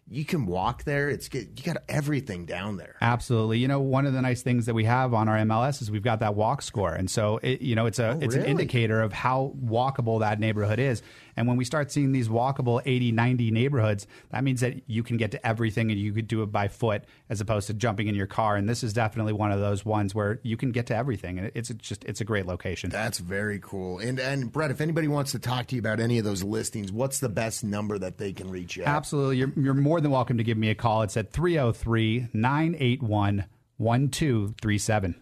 you 0.09 0.25
can 0.25 0.45
walk 0.45 0.83
there. 0.83 1.09
It's 1.09 1.29
good. 1.29 1.57
you 1.57 1.63
got 1.63 1.83
everything 1.87 2.45
down 2.45 2.77
there. 2.77 2.95
Absolutely. 3.01 3.59
You 3.59 3.67
know, 3.67 3.79
one 3.79 4.05
of 4.05 4.13
the 4.13 4.21
nice 4.21 4.41
things 4.41 4.65
that 4.65 4.73
we 4.73 4.83
have 4.85 5.13
on 5.13 5.29
our 5.29 5.37
MLS 5.37 5.81
is 5.81 5.89
we've 5.89 6.03
got 6.03 6.19
that 6.19 6.35
walk 6.35 6.61
score, 6.61 6.93
and 6.93 7.09
so 7.09 7.39
it, 7.41 7.61
you 7.61 7.75
know 7.75 7.85
it's 7.85 7.99
a 7.99 8.09
oh, 8.09 8.19
it's 8.21 8.35
really? 8.35 8.45
an 8.45 8.51
indicator 8.51 9.01
of 9.01 9.13
how 9.13 9.53
walkable 9.63 10.19
that 10.19 10.39
neighborhood 10.39 10.79
is. 10.79 11.01
And 11.35 11.47
when 11.47 11.57
we 11.57 11.65
start 11.65 11.91
seeing 11.91 12.11
these 12.11 12.29
walkable 12.29 12.81
80, 12.85 13.11
90 13.11 13.51
neighborhoods, 13.51 14.07
that 14.31 14.43
means 14.43 14.61
that 14.61 14.81
you 14.87 15.03
can 15.03 15.17
get 15.17 15.31
to 15.31 15.45
everything 15.45 15.91
and 15.91 15.99
you 15.99 16.13
could 16.13 16.27
do 16.27 16.43
it 16.43 16.51
by 16.51 16.67
foot 16.67 17.03
as 17.29 17.41
opposed 17.41 17.67
to 17.67 17.73
jumping 17.73 18.07
in 18.07 18.15
your 18.15 18.27
car. 18.27 18.55
And 18.55 18.67
this 18.67 18.83
is 18.83 18.93
definitely 18.93 19.33
one 19.33 19.51
of 19.51 19.59
those 19.59 19.85
ones 19.85 20.13
where 20.15 20.39
you 20.43 20.57
can 20.57 20.71
get 20.71 20.87
to 20.87 20.95
everything. 20.95 21.39
And 21.39 21.51
it's 21.55 21.69
just, 21.69 22.03
it's 22.05 22.21
a 22.21 22.25
great 22.25 22.45
location. 22.45 22.89
That's 22.89 23.19
very 23.19 23.59
cool. 23.59 23.99
And, 23.99 24.19
and 24.19 24.51
Brett, 24.51 24.71
if 24.71 24.81
anybody 24.81 25.07
wants 25.07 25.31
to 25.31 25.39
talk 25.39 25.67
to 25.67 25.75
you 25.75 25.79
about 25.79 25.99
any 25.99 26.17
of 26.17 26.25
those 26.25 26.43
listings, 26.43 26.91
what's 26.91 27.19
the 27.19 27.29
best 27.29 27.63
number 27.63 27.97
that 27.97 28.17
they 28.17 28.33
can 28.33 28.49
reach 28.49 28.77
you? 28.77 28.83
Absolutely. 28.83 29.37
You're, 29.37 29.53
you're 29.55 29.73
more 29.73 30.01
than 30.01 30.11
welcome 30.11 30.37
to 30.37 30.43
give 30.43 30.57
me 30.57 30.69
a 30.69 30.75
call. 30.75 31.01
It's 31.03 31.17
at 31.17 31.31
303 31.31 32.29
981 32.33 33.45
1237. 33.77 35.15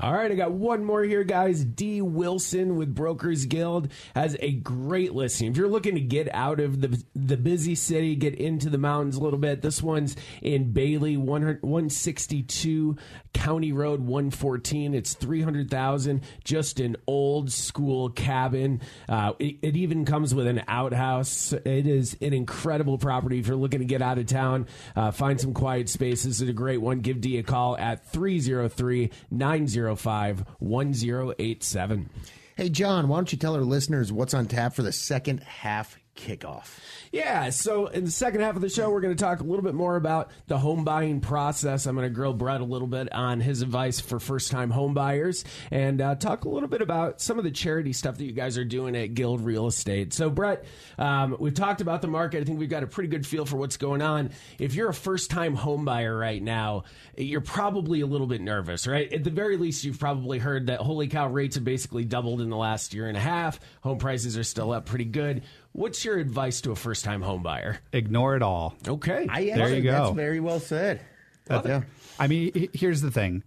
All 0.00 0.12
right, 0.12 0.30
I 0.30 0.36
got 0.36 0.52
one 0.52 0.84
more 0.84 1.02
here, 1.02 1.24
guys. 1.24 1.64
D. 1.64 2.00
Wilson 2.02 2.76
with 2.76 2.94
Brokers 2.94 3.46
Guild 3.46 3.90
has 4.14 4.36
a 4.38 4.52
great 4.52 5.12
listing. 5.12 5.50
If 5.50 5.56
you're 5.56 5.66
looking 5.66 5.96
to 5.96 6.00
get 6.00 6.32
out 6.32 6.60
of 6.60 6.80
the 6.80 7.02
the 7.16 7.36
busy 7.36 7.74
city, 7.74 8.14
get 8.14 8.36
into 8.36 8.70
the 8.70 8.78
mountains 8.78 9.16
a 9.16 9.20
little 9.20 9.40
bit, 9.40 9.60
this 9.60 9.82
one's 9.82 10.14
in 10.40 10.70
Bailey, 10.72 11.16
162 11.16 12.96
County 13.32 13.72
Road 13.72 14.00
114. 14.00 14.94
It's 14.94 15.14
300,000, 15.14 16.22
just 16.44 16.78
an 16.78 16.96
old 17.08 17.50
school 17.50 18.10
cabin. 18.10 18.80
Uh, 19.08 19.32
it, 19.40 19.56
it 19.62 19.76
even 19.76 20.04
comes 20.04 20.32
with 20.32 20.46
an 20.46 20.62
outhouse. 20.68 21.52
It 21.52 21.88
is 21.88 22.16
an 22.20 22.32
incredible 22.32 22.98
property 22.98 23.40
if 23.40 23.48
you're 23.48 23.56
looking 23.56 23.80
to 23.80 23.86
get 23.86 24.00
out 24.00 24.18
of 24.18 24.26
town, 24.26 24.68
uh, 24.94 25.10
find 25.10 25.40
some 25.40 25.54
quiet 25.54 25.88
spaces. 25.88 26.40
It's 26.40 26.50
a 26.50 26.54
great 26.54 26.80
one. 26.80 27.00
Give 27.00 27.20
D 27.20 27.38
a 27.38 27.42
call 27.42 27.76
at 27.76 28.06
303 28.12 29.10
900 29.32 29.87
805 29.88 30.44
1087. 30.58 32.10
Hey, 32.56 32.68
John, 32.68 33.08
why 33.08 33.18
don't 33.18 33.32
you 33.32 33.38
tell 33.38 33.54
our 33.54 33.62
listeners 33.62 34.12
what's 34.12 34.34
on 34.34 34.46
tap 34.46 34.74
for 34.74 34.82
the 34.82 34.92
second 34.92 35.42
half 35.42 35.97
kickoff? 36.18 36.78
Yeah, 37.12 37.50
so 37.50 37.86
in 37.86 38.04
the 38.04 38.10
second 38.10 38.42
half 38.42 38.56
of 38.56 38.60
the 38.60 38.68
show, 38.68 38.90
we're 38.90 39.00
going 39.00 39.16
to 39.16 39.22
talk 39.22 39.40
a 39.40 39.44
little 39.44 39.62
bit 39.62 39.74
more 39.74 39.96
about 39.96 40.30
the 40.46 40.58
home 40.58 40.84
buying 40.84 41.20
process. 41.20 41.86
I'm 41.86 41.94
going 41.94 42.06
to 42.06 42.14
grill 42.14 42.34
Brett 42.34 42.60
a 42.60 42.64
little 42.64 42.88
bit 42.88 43.10
on 43.12 43.40
his 43.40 43.62
advice 43.62 44.00
for 44.00 44.18
first 44.18 44.50
time 44.50 44.70
home 44.70 44.92
buyers 44.92 45.44
and 45.70 46.00
uh, 46.00 46.16
talk 46.16 46.44
a 46.44 46.48
little 46.48 46.68
bit 46.68 46.82
about 46.82 47.20
some 47.20 47.38
of 47.38 47.44
the 47.44 47.50
charity 47.50 47.92
stuff 47.92 48.18
that 48.18 48.24
you 48.24 48.32
guys 48.32 48.58
are 48.58 48.64
doing 48.64 48.94
at 48.96 49.14
Guide 49.14 49.40
Real 49.40 49.66
Estate. 49.66 50.12
So, 50.12 50.28
Brett, 50.28 50.64
um, 50.98 51.36
we've 51.38 51.54
talked 51.54 51.80
about 51.80 52.02
the 52.02 52.08
market. 52.08 52.42
I 52.42 52.44
think 52.44 52.58
we've 52.58 52.68
got 52.68 52.82
a 52.82 52.86
pretty 52.86 53.08
good 53.08 53.26
feel 53.26 53.46
for 53.46 53.56
what's 53.56 53.76
going 53.76 54.02
on. 54.02 54.30
If 54.58 54.74
you're 54.74 54.90
a 54.90 54.94
first 54.94 55.30
time 55.30 55.54
home 55.54 55.84
buyer 55.84 56.16
right 56.16 56.42
now, 56.42 56.84
you're 57.16 57.40
probably 57.40 58.02
a 58.02 58.06
little 58.06 58.26
bit 58.26 58.40
nervous, 58.40 58.86
right? 58.86 59.10
At 59.12 59.24
the 59.24 59.30
very 59.30 59.56
least, 59.56 59.84
you've 59.84 59.98
probably 59.98 60.38
heard 60.38 60.66
that 60.66 60.80
holy 60.80 61.08
cow 61.08 61.28
rates 61.28 61.54
have 61.54 61.64
basically 61.64 62.04
doubled 62.04 62.40
in 62.40 62.50
the 62.50 62.56
last 62.56 62.92
year 62.92 63.06
and 63.08 63.16
a 63.16 63.20
half. 63.20 63.60
Home 63.82 63.98
prices 63.98 64.36
are 64.36 64.44
still 64.44 64.72
up 64.72 64.86
pretty 64.86 65.04
good. 65.04 65.42
What's 65.72 66.04
your 66.04 66.18
advice 66.18 66.60
to 66.62 66.72
a 66.72 66.76
first 66.76 67.04
time 67.04 67.22
home 67.22 67.42
buyer? 67.42 67.78
Ignore 67.92 68.36
it 68.36 68.42
all. 68.42 68.74
Okay. 68.86 69.26
I 69.28 69.44
There 69.44 69.74
you 69.74 69.82
go. 69.82 69.92
That's 69.92 70.16
very 70.16 70.40
well 70.40 70.60
said. 70.60 71.00
yeah. 71.48 71.82
I 72.18 72.26
mean, 72.26 72.68
here's 72.72 73.00
the 73.00 73.10
thing. 73.10 73.42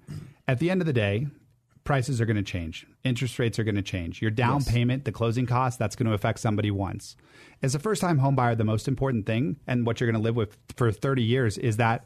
At 0.48 0.60
the 0.60 0.72
end 0.72 0.82
of 0.82 0.88
the 0.88 0.94
day, 0.94 1.28
prices 1.84 2.22
are 2.22 2.26
going 2.26 2.38
to 2.38 2.44
change. 2.44 2.86
Interest 3.04 3.38
rates 3.38 3.60
are 3.60 3.64
going 3.64 3.76
to 3.76 3.82
change. 3.82 4.22
Your 4.22 4.32
down 4.32 4.64
payment, 4.64 5.06
the 5.06 5.12
closing 5.12 5.46
cost, 5.46 5.78
that's 5.80 5.96
going 5.96 6.08
to 6.08 6.14
affect 6.14 6.40
somebody 6.40 6.72
once. 6.72 7.16
As 7.62 7.76
a 7.76 7.80
first 7.80 8.02
time 8.02 8.18
home 8.20 8.36
buyer, 8.36 8.56
the 8.56 8.64
most 8.64 8.88
important 8.88 9.26
thing 9.26 9.58
and 9.68 9.86
what 9.86 10.00
you're 10.00 10.12
going 10.12 10.22
to 10.22 10.24
live 10.24 10.36
with 10.36 10.58
for 10.76 10.92
30 10.92 11.24
years 11.24 11.58
is 11.58 11.78
that 11.78 12.06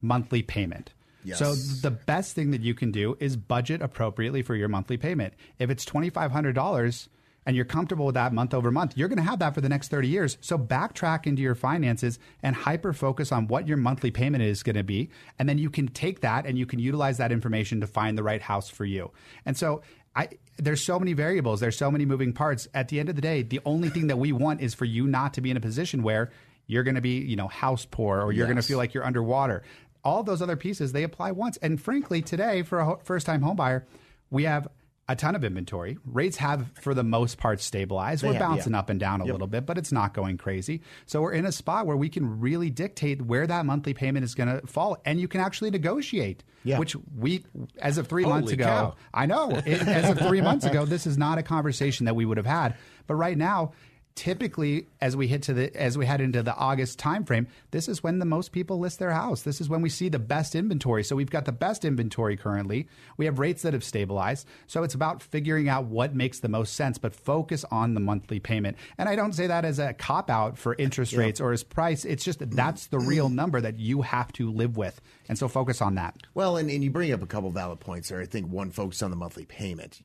monthly 0.00 0.42
payment. 0.42 0.92
Yes. 1.24 1.38
So 1.38 1.54
the 1.54 1.90
best 1.90 2.34
thing 2.34 2.50
that 2.50 2.60
you 2.60 2.74
can 2.74 2.90
do 2.90 3.16
is 3.18 3.36
budget 3.36 3.80
appropriately 3.80 4.42
for 4.42 4.54
your 4.54 4.68
monthly 4.68 4.98
payment. 4.98 5.32
If 5.58 5.70
it's 5.70 5.84
$2,500 5.84 7.08
and 7.46 7.56
you're 7.56 7.64
comfortable 7.64 8.06
with 8.06 8.14
that 8.14 8.32
month 8.32 8.54
over 8.54 8.70
month, 8.70 8.96
you're 8.96 9.08
going 9.08 9.18
to 9.18 9.24
have 9.24 9.38
that 9.40 9.54
for 9.54 9.60
the 9.60 9.68
next 9.68 9.88
30 9.88 10.08
years. 10.08 10.38
So 10.40 10.58
backtrack 10.58 11.26
into 11.26 11.42
your 11.42 11.54
finances 11.54 12.18
and 12.42 12.56
hyper 12.56 12.92
focus 12.92 13.32
on 13.32 13.48
what 13.48 13.68
your 13.68 13.76
monthly 13.76 14.10
payment 14.10 14.42
is 14.42 14.62
going 14.62 14.76
to 14.76 14.84
be. 14.84 15.10
And 15.38 15.48
then 15.48 15.58
you 15.58 15.70
can 15.70 15.88
take 15.88 16.20
that 16.20 16.46
and 16.46 16.58
you 16.58 16.66
can 16.66 16.78
utilize 16.78 17.18
that 17.18 17.32
information 17.32 17.80
to 17.80 17.86
find 17.86 18.16
the 18.16 18.22
right 18.22 18.42
house 18.42 18.68
for 18.68 18.84
you. 18.84 19.10
And 19.44 19.56
so 19.56 19.82
I, 20.16 20.28
there's 20.56 20.82
so 20.82 20.98
many 20.98 21.12
variables, 21.12 21.60
there's 21.60 21.76
so 21.76 21.90
many 21.90 22.04
moving 22.04 22.32
parts. 22.32 22.68
At 22.72 22.88
the 22.88 23.00
end 23.00 23.08
of 23.08 23.16
the 23.16 23.22
day, 23.22 23.42
the 23.42 23.60
only 23.64 23.88
thing 23.88 24.06
that 24.06 24.18
we 24.18 24.32
want 24.32 24.60
is 24.60 24.74
for 24.74 24.84
you 24.84 25.06
not 25.06 25.34
to 25.34 25.40
be 25.40 25.50
in 25.50 25.56
a 25.56 25.60
position 25.60 26.02
where 26.02 26.30
you're 26.66 26.84
going 26.84 26.94
to 26.94 27.00
be, 27.00 27.18
you 27.18 27.36
know, 27.36 27.48
house 27.48 27.86
poor 27.90 28.20
or 28.20 28.32
you're 28.32 28.46
going 28.46 28.56
to 28.56 28.62
feel 28.62 28.78
like 28.78 28.94
you're 28.94 29.04
underwater. 29.04 29.62
All 30.02 30.22
those 30.22 30.40
other 30.40 30.56
pieces 30.56 30.92
they 30.92 31.02
apply 31.02 31.32
once. 31.32 31.56
And 31.58 31.80
frankly, 31.80 32.22
today 32.22 32.62
for 32.62 32.80
a 32.80 32.98
first 33.04 33.26
time 33.26 33.42
home 33.42 33.56
buyer, 33.56 33.86
we 34.30 34.44
have 34.44 34.68
a 35.08 35.14
ton 35.14 35.34
of 35.34 35.44
inventory. 35.44 35.98
Rates 36.06 36.36
have, 36.38 36.70
for 36.80 36.94
the 36.94 37.04
most 37.04 37.36
part, 37.36 37.60
stabilized. 37.60 38.24
We're 38.24 38.32
have, 38.32 38.40
bouncing 38.40 38.72
yeah. 38.72 38.78
up 38.78 38.90
and 38.90 38.98
down 38.98 39.20
a 39.20 39.24
little 39.24 39.46
bit, 39.46 39.66
but 39.66 39.76
it's 39.76 39.92
not 39.92 40.14
going 40.14 40.38
crazy. 40.38 40.80
So 41.06 41.20
we're 41.20 41.32
in 41.32 41.44
a 41.44 41.52
spot 41.52 41.86
where 41.86 41.96
we 41.96 42.08
can 42.08 42.40
really 42.40 42.70
dictate 42.70 43.20
where 43.20 43.46
that 43.46 43.66
monthly 43.66 43.92
payment 43.92 44.24
is 44.24 44.34
going 44.34 44.48
to 44.48 44.66
fall, 44.66 44.96
and 45.04 45.20
you 45.20 45.28
can 45.28 45.40
actually 45.40 45.70
negotiate. 45.70 46.42
Yeah. 46.64 46.78
Which 46.78 46.96
we, 47.18 47.44
as 47.78 47.98
of 47.98 48.08
three 48.08 48.24
months 48.24 48.50
ago, 48.50 48.64
cow. 48.64 48.94
I 49.12 49.26
know. 49.26 49.50
It, 49.50 49.86
as 49.86 50.08
of 50.08 50.26
three 50.26 50.40
months 50.40 50.64
ago, 50.64 50.86
this 50.86 51.06
is 51.06 51.18
not 51.18 51.36
a 51.36 51.42
conversation 51.42 52.06
that 52.06 52.16
we 52.16 52.24
would 52.24 52.38
have 52.38 52.46
had. 52.46 52.76
But 53.06 53.16
right 53.16 53.36
now, 53.36 53.72
typically, 54.16 54.86
as 55.00 55.16
we 55.16 55.26
hit 55.26 55.42
to 55.42 55.54
the 55.54 55.76
as 55.76 55.98
we 55.98 56.06
head 56.06 56.20
into 56.20 56.42
the 56.42 56.54
August 56.54 56.98
timeframe, 56.98 57.46
this 57.72 57.88
is 57.88 58.02
when 58.02 58.18
the 58.18 58.24
most 58.24 58.52
people 58.52 58.78
list 58.78 58.98
their 58.98 59.12
house. 59.12 59.42
This 59.42 59.60
is 59.60 59.68
when 59.68 59.82
we 59.82 59.88
see 59.88 60.08
the 60.08 60.18
best 60.18 60.54
inventory. 60.54 61.04
So 61.04 61.16
we've 61.16 61.30
got 61.30 61.44
the 61.44 61.52
best 61.52 61.84
inventory 61.84 62.36
currently. 62.36 62.88
We 63.16 63.24
have 63.26 63.38
rates 63.38 63.62
that 63.62 63.72
have 63.72 63.84
stabilized. 63.84 64.46
So 64.66 64.82
it's 64.82 64.94
about 64.94 65.22
figuring 65.22 65.68
out 65.68 65.86
what 65.86 66.14
makes 66.14 66.40
the 66.40 66.48
most 66.48 66.74
sense, 66.74 66.98
but 66.98 67.14
focus 67.14 67.64
on 67.70 67.94
the 67.94 68.00
monthly 68.00 68.40
payment. 68.40 68.76
And 68.98 69.08
I 69.08 69.16
don't 69.16 69.32
say 69.32 69.46
that 69.46 69.64
as 69.64 69.78
a 69.78 69.92
cop 69.92 70.30
out 70.30 70.58
for 70.58 70.74
interest 70.78 71.14
rates 71.14 71.40
or 71.40 71.52
as 71.52 71.62
price. 71.62 72.04
It's 72.04 72.24
just 72.24 72.38
that 72.38 72.50
that's 72.50 72.86
the 72.86 72.98
real 72.98 73.28
number 73.28 73.60
that 73.60 73.78
you 73.78 74.02
have 74.02 74.32
to 74.34 74.50
live 74.50 74.76
with. 74.76 75.00
And 75.28 75.38
so 75.38 75.48
focus 75.48 75.80
on 75.80 75.96
that. 75.96 76.16
Well, 76.34 76.56
and, 76.56 76.70
and 76.70 76.84
you 76.84 76.90
bring 76.90 77.12
up 77.12 77.22
a 77.22 77.26
couple 77.26 77.50
valid 77.50 77.80
points 77.80 78.08
there. 78.08 78.20
I 78.20 78.26
think 78.26 78.48
one, 78.48 78.70
focus 78.70 79.02
on 79.02 79.10
the 79.10 79.16
monthly 79.16 79.44
payment. 79.44 80.02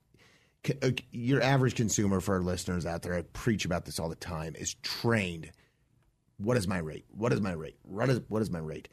Uh, 0.82 0.92
Your 1.12 1.42
average 1.42 1.76
consumer, 1.76 2.20
for 2.20 2.36
our 2.36 2.42
listeners 2.42 2.86
out 2.86 3.02
there, 3.02 3.16
I 3.16 3.22
preach 3.22 3.66
about 3.66 3.86
this 3.86 4.00
all 4.00 4.10
the 4.10 4.16
time, 4.16 4.56
is 4.56 4.76
trained. 4.84 5.52
What 6.38 6.58
is 6.58 6.68
my 6.68 6.80
rate? 6.80 7.06
What 7.10 7.34
is 7.34 7.42
my 7.42 7.54
rate? 7.54 7.78
What 7.84 8.10
is, 8.10 8.22
what 8.28 8.42
is 8.42 8.50
my 8.50 8.60
rate? 8.60 8.90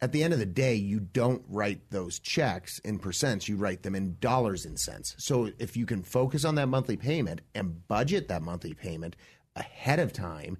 At 0.00 0.12
the 0.12 0.22
end 0.22 0.32
of 0.32 0.38
the 0.38 0.46
day, 0.46 0.74
you 0.74 1.00
don't 1.00 1.42
write 1.48 1.90
those 1.90 2.18
checks 2.18 2.78
in 2.80 2.98
percents, 2.98 3.48
you 3.48 3.56
write 3.56 3.82
them 3.84 3.94
in 3.94 4.16
dollars 4.20 4.66
and 4.66 4.78
cents. 4.78 5.14
So 5.18 5.50
if 5.58 5.76
you 5.76 5.86
can 5.86 6.02
focus 6.02 6.44
on 6.44 6.56
that 6.56 6.68
monthly 6.68 6.96
payment 6.96 7.40
and 7.54 7.86
budget 7.88 8.28
that 8.28 8.42
monthly 8.42 8.74
payment 8.74 9.16
ahead 9.56 10.00
of 10.00 10.12
time, 10.12 10.58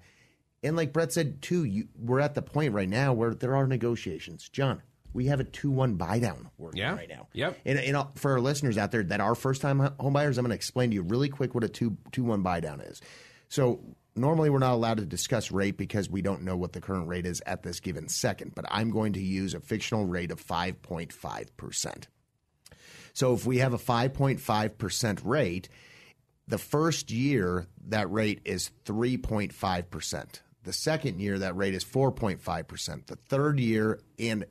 and 0.63 0.77
like 0.77 0.93
Brett 0.93 1.13
said 1.13 1.43
too, 1.43 1.65
you, 1.65 1.89
we're 1.99 2.21
at 2.21 2.35
the 2.35 2.43
point 2.43 2.73
right 2.73 2.89
now 2.89 3.13
where 3.13 3.35
there 3.35 3.55
are 3.55 3.67
negotiations. 3.67 4.49
John, 4.49 4.83
we 5.15 5.27
have 5.27 5.41
a 5.41 5.45
two-one 5.45 5.95
buy 5.95 6.19
down 6.19 6.51
working 6.59 6.81
Yeah. 6.81 6.95
right 6.95 7.09
now. 7.09 7.29
Yep. 7.33 7.59
And, 7.65 7.79
and 7.79 7.97
uh, 7.97 8.07
for 8.17 8.33
our 8.33 8.41
listeners 8.41 8.77
out 8.77 8.91
there 8.91 9.03
that 9.05 9.21
are 9.21 9.35
first-time 9.35 9.79
home 9.99 10.13
buyers, 10.13 10.37
I'm 10.37 10.45
going 10.45 10.51
to 10.51 10.57
explain 10.57 10.91
to 10.91 10.95
you 10.95 11.03
really 11.03 11.29
quick 11.31 11.55
what 11.55 11.65
a 11.65 11.69
two 11.69 11.97
two-one 12.13 12.43
buy 12.43 12.61
down 12.61 12.81
is. 12.81 13.01
So 13.49 13.81
normally 14.17 14.51
we're 14.51 14.59
not 14.59 14.75
allowed 14.75 14.99
to 14.99 15.07
discuss 15.07 15.51
rate 15.51 15.77
because 15.77 16.11
we 16.11 16.21
don't 16.21 16.43
know 16.43 16.57
what 16.57 16.73
the 16.73 16.81
current 16.81 17.09
rate 17.09 17.25
is 17.27 17.41
at 17.47 17.63
this 17.63 17.81
given 17.81 18.09
second. 18.09 18.55
But 18.55 18.65
I'm 18.69 18.91
going 18.91 19.13
to 19.15 19.21
use 19.23 19.55
a 19.55 19.61
fictional 19.61 20.05
rate 20.05 20.31
of 20.33 20.45
5.5 20.45 21.47
percent. 21.57 22.09
So 23.13 23.33
if 23.33 23.47
we 23.47 23.59
have 23.59 23.73
a 23.73 23.79
5.5% 23.79 25.21
rate, 25.25 25.69
the 26.49 26.59
first 26.59 27.13
year 27.13 27.69
that 27.87 28.11
rate 28.11 28.41
is 28.45 28.71
3.5%. 28.87 30.41
The 30.65 30.73
second 30.73 31.21
year 31.21 31.39
that 31.39 31.57
rate 31.57 31.75
is 31.75 31.85
4.5%. 31.85 33.07
The 33.07 33.17
third 33.17 33.61
year 33.61 34.01
and 34.19 34.45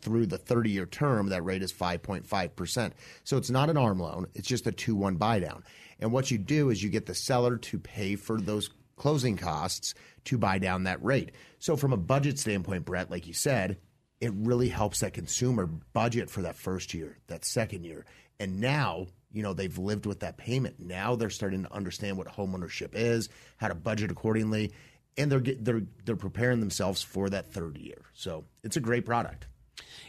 through 0.00 0.26
the 0.26 0.38
30 0.38 0.70
year 0.70 0.86
term, 0.86 1.28
that 1.28 1.44
rate 1.44 1.62
is 1.62 1.72
5.5%. 1.72 2.92
So 3.24 3.36
it's 3.36 3.50
not 3.50 3.70
an 3.70 3.76
arm 3.76 4.00
loan, 4.00 4.26
it's 4.34 4.48
just 4.48 4.66
a 4.66 4.72
2 4.72 4.94
1 4.94 5.16
buy 5.16 5.38
down. 5.40 5.62
And 6.00 6.12
what 6.12 6.30
you 6.30 6.38
do 6.38 6.70
is 6.70 6.82
you 6.82 6.88
get 6.88 7.06
the 7.06 7.14
seller 7.14 7.56
to 7.56 7.78
pay 7.78 8.16
for 8.16 8.40
those 8.40 8.70
closing 8.96 9.36
costs 9.36 9.94
to 10.24 10.38
buy 10.38 10.58
down 10.58 10.84
that 10.84 11.02
rate. 11.02 11.32
So, 11.58 11.76
from 11.76 11.92
a 11.92 11.96
budget 11.96 12.38
standpoint, 12.38 12.84
Brett, 12.84 13.10
like 13.10 13.26
you 13.26 13.32
said, 13.32 13.78
it 14.20 14.32
really 14.34 14.68
helps 14.68 15.00
that 15.00 15.14
consumer 15.14 15.66
budget 15.66 16.30
for 16.30 16.42
that 16.42 16.56
first 16.56 16.92
year, 16.92 17.18
that 17.28 17.44
second 17.44 17.84
year. 17.84 18.04
And 18.38 18.60
now, 18.60 19.06
you 19.32 19.42
know, 19.42 19.54
they've 19.54 19.78
lived 19.78 20.06
with 20.06 20.20
that 20.20 20.36
payment. 20.36 20.78
Now 20.78 21.16
they're 21.16 21.30
starting 21.30 21.62
to 21.64 21.72
understand 21.72 22.18
what 22.18 22.28
homeownership 22.28 22.90
is, 22.94 23.28
how 23.56 23.68
to 23.68 23.74
budget 23.74 24.10
accordingly, 24.10 24.72
and 25.16 25.32
they're 25.32 25.40
they're 25.40 25.82
they're 26.04 26.16
preparing 26.16 26.60
themselves 26.60 27.02
for 27.02 27.30
that 27.30 27.52
third 27.52 27.78
year. 27.78 28.02
So, 28.12 28.44
it's 28.62 28.76
a 28.76 28.80
great 28.80 29.06
product. 29.06 29.46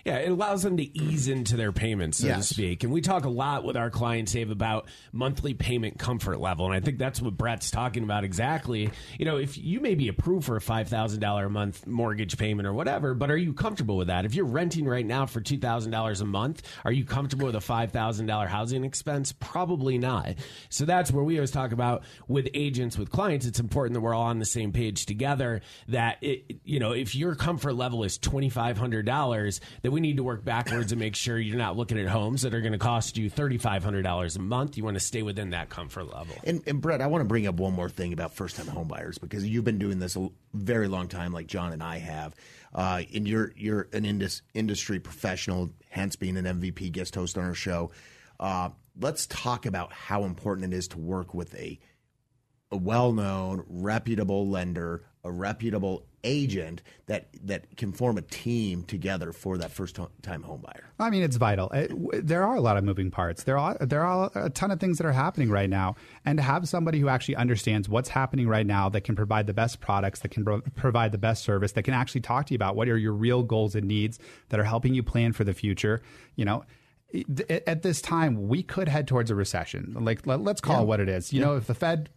Yeah, 0.03 0.17
it 0.17 0.31
allows 0.31 0.63
them 0.63 0.77
to 0.77 0.97
ease 0.97 1.27
into 1.27 1.55
their 1.55 1.71
payments, 1.71 2.17
so 2.17 2.27
Yes. 2.27 2.47
to 2.47 2.53
speak. 2.55 2.84
And 2.84 2.91
we 2.91 3.01
talk 3.01 3.25
a 3.25 3.29
lot 3.29 3.63
with 3.63 3.77
our 3.77 3.91
clients, 3.91 4.31
Dave, 4.31 4.49
about 4.49 4.88
monthly 5.12 5.53
payment 5.53 5.99
comfort 5.99 6.39
level. 6.39 6.65
And 6.65 6.73
I 6.73 6.79
think 6.79 6.97
that's 6.97 7.21
what 7.21 7.38
Brett's 7.38 7.69
talking 7.69 8.03
about 8.03 8.23
exactly. 8.23 8.89
You 9.19 9.25
know, 9.25 9.38
if 9.38 9.60
you 9.60 9.79
may 9.79 9.93
be 9.93 10.07
approved 10.07 10.45
for 10.47 10.55
a 10.57 10.60
$5,000 10.60 11.45
a 11.45 11.49
month 11.49 11.86
mortgage 11.86 12.36
payment 12.38 12.67
or 12.67 12.73
whatever, 12.73 13.13
but 13.13 13.29
are 13.29 13.38
you 13.38 13.53
comfortable 13.53 13.95
with 13.95 14.07
that? 14.07 14.25
If 14.25 14.34
you're 14.34 14.45
renting 14.45 14.86
right 14.86 15.05
now 15.05 15.27
for 15.27 15.39
$2,000 15.39 16.21
a 16.21 16.25
month, 16.25 16.63
are 16.84 16.91
you 16.91 17.05
comfortable 17.05 17.45
with 17.45 17.55
a 17.55 17.60
$5,000 17.60 18.47
housing 18.47 18.84
expense? 18.84 19.34
Probably 19.39 19.99
not. 19.99 20.34
So 20.69 20.86
that's 20.86 21.12
where 21.12 21.23
we 21.23 21.38
always 21.38 21.51
talk 21.51 21.73
about 21.73 22.03
with 22.27 22.47
agents, 22.55 22.97
with 22.97 23.12
clients, 23.12 23.45
it's 23.45 23.60
important 23.60 23.93
that 23.93 24.01
we're 24.01 24.15
all 24.15 24.23
on 24.23 24.39
the 24.39 24.45
same 24.45 24.71
page 24.71 25.05
together 25.05 25.62
that, 25.89 26.17
it, 26.21 26.60
you 26.65 26.79
know, 26.79 26.91
if 26.93 27.13
your 27.13 27.36
comfort 27.36 27.73
level 27.75 28.03
is 28.03 28.17
$2,500, 28.17 29.60
then 29.82 29.91
we 29.91 30.02
need 30.02 30.17
to 30.17 30.24
work 30.24 30.43
backwards 30.43 30.91
and 30.91 31.00
make 31.00 31.15
sure 31.15 31.38
you're 31.38 31.58
not 31.58 31.78
looking 31.78 32.00
at 32.00 32.08
homes 32.08 32.41
that 32.41 32.54
are 32.54 32.62
going 32.62 32.74
to 32.74 32.78
cost 32.78 33.17
you 33.17 33.30
$3,500 33.30 34.36
a 34.36 34.39
month. 34.39 34.78
You 34.78 34.84
want 34.84 34.95
to 34.95 35.00
stay 35.00 35.21
within 35.21 35.52
that 35.52 35.69
comfort 35.69 36.06
level. 36.06 36.36
And, 36.43 36.62
and 36.67 36.82
Brett, 36.82 37.02
I 37.02 37.08
want 37.08 37.21
to 37.21 37.28
bring 37.28 37.47
up 37.47 37.56
one 37.56 37.74
more 37.74 37.89
thing 37.89 38.13
about 38.13 38.34
first 38.34 38.56
time 38.56 38.67
homebuyers 38.67 39.19
because 39.19 39.47
you've 39.47 39.63
been 39.63 39.80
doing 39.80 40.00
this 40.00 40.15
a 40.15 40.30
very 40.54 40.88
long 40.88 41.08
time, 41.08 41.34
like 41.34 41.47
John 41.47 41.74
and 41.74 41.84
I 41.84 42.00
have. 42.00 42.36
Uh, 42.74 43.04
and 43.13 43.28
you're 43.28 43.52
you're 43.56 43.89
an 43.91 44.06
indus, 44.06 44.41
industry 44.54 45.00
professional, 45.00 45.71
hence 45.89 46.15
being 46.15 46.38
an 46.38 46.45
MVP 46.45 46.91
guest 46.91 47.15
host 47.15 47.38
on 47.38 47.43
our 47.43 47.54
show. 47.54 47.91
Uh, 48.39 48.69
let's 49.00 49.28
talk 49.28 49.65
about 49.65 49.91
how 49.91 50.24
important 50.24 50.74
it 50.74 50.78
is 50.78 50.88
to 50.89 50.97
work 50.97 51.34
with 51.34 51.54
a 51.56 51.80
a 52.71 52.78
well-known, 52.78 53.65
reputable 53.67 54.47
lender, 54.47 55.04
a 55.23 55.31
reputable 55.31 56.03
agent 56.23 56.81
that 57.07 57.27
that 57.43 57.75
can 57.77 57.91
form 57.91 58.17
a 58.17 58.21
team 58.21 58.84
together 58.84 59.31
for 59.31 59.57
that 59.57 59.71
first-time 59.71 60.43
home 60.43 60.62
buyer. 60.62 60.84
I 60.99 61.10
mean, 61.10 61.23
it's 61.23 61.38
vital. 61.38 61.69
It, 61.69 61.89
w- 61.89 62.21
there 62.21 62.43
are 62.43 62.55
a 62.55 62.62
lot 62.62 62.77
of 62.77 62.84
moving 62.84 63.10
parts. 63.10 63.43
There 63.43 63.57
are 63.57 63.77
there 63.79 64.03
are 64.03 64.31
a 64.36 64.49
ton 64.49 64.71
of 64.71 64.79
things 64.79 64.97
that 64.97 65.05
are 65.05 65.12
happening 65.12 65.49
right 65.49 65.69
now, 65.69 65.95
and 66.25 66.38
to 66.38 66.43
have 66.43 66.67
somebody 66.67 66.99
who 66.99 67.07
actually 67.07 67.36
understands 67.36 67.89
what's 67.89 68.10
happening 68.10 68.47
right 68.47 68.65
now, 68.65 68.89
that 68.89 69.01
can 69.01 69.15
provide 69.15 69.47
the 69.47 69.53
best 69.53 69.79
products, 69.79 70.19
that 70.19 70.29
can 70.29 70.43
pro- 70.43 70.62
provide 70.62 71.12
the 71.12 71.17
best 71.17 71.43
service, 71.43 71.71
that 71.73 71.84
can 71.84 71.93
actually 71.93 72.21
talk 72.21 72.45
to 72.47 72.53
you 72.53 72.57
about 72.57 72.75
what 72.75 72.88
are 72.88 72.97
your 72.97 73.13
real 73.13 73.43
goals 73.43 73.75
and 73.75 73.88
needs 73.88 74.19
that 74.49 74.60
are 74.60 74.63
helping 74.65 74.93
you 74.93 75.03
plan 75.03 75.34
for 75.34 75.43
the 75.43 75.53
future. 75.53 76.01
You 76.36 76.45
know. 76.45 76.65
At 77.67 77.82
this 77.82 78.02
time, 78.02 78.47
we 78.47 78.63
could 78.63 78.88
head 78.88 79.08
towards 79.08 79.32
a 79.32 79.36
recession. 79.36 79.95
Like, 80.00 80.26
let, 80.26 80.39
us 80.47 80.62
call 80.62 80.84
it 80.84 80.86
what 80.86 81.00
it 81.00 81.10
is. 81.10 81.34
You 81.34 81.41
know, 81.41 81.58
if 81.58 81.67
the 81.67 81.74
Fed 81.74 82.10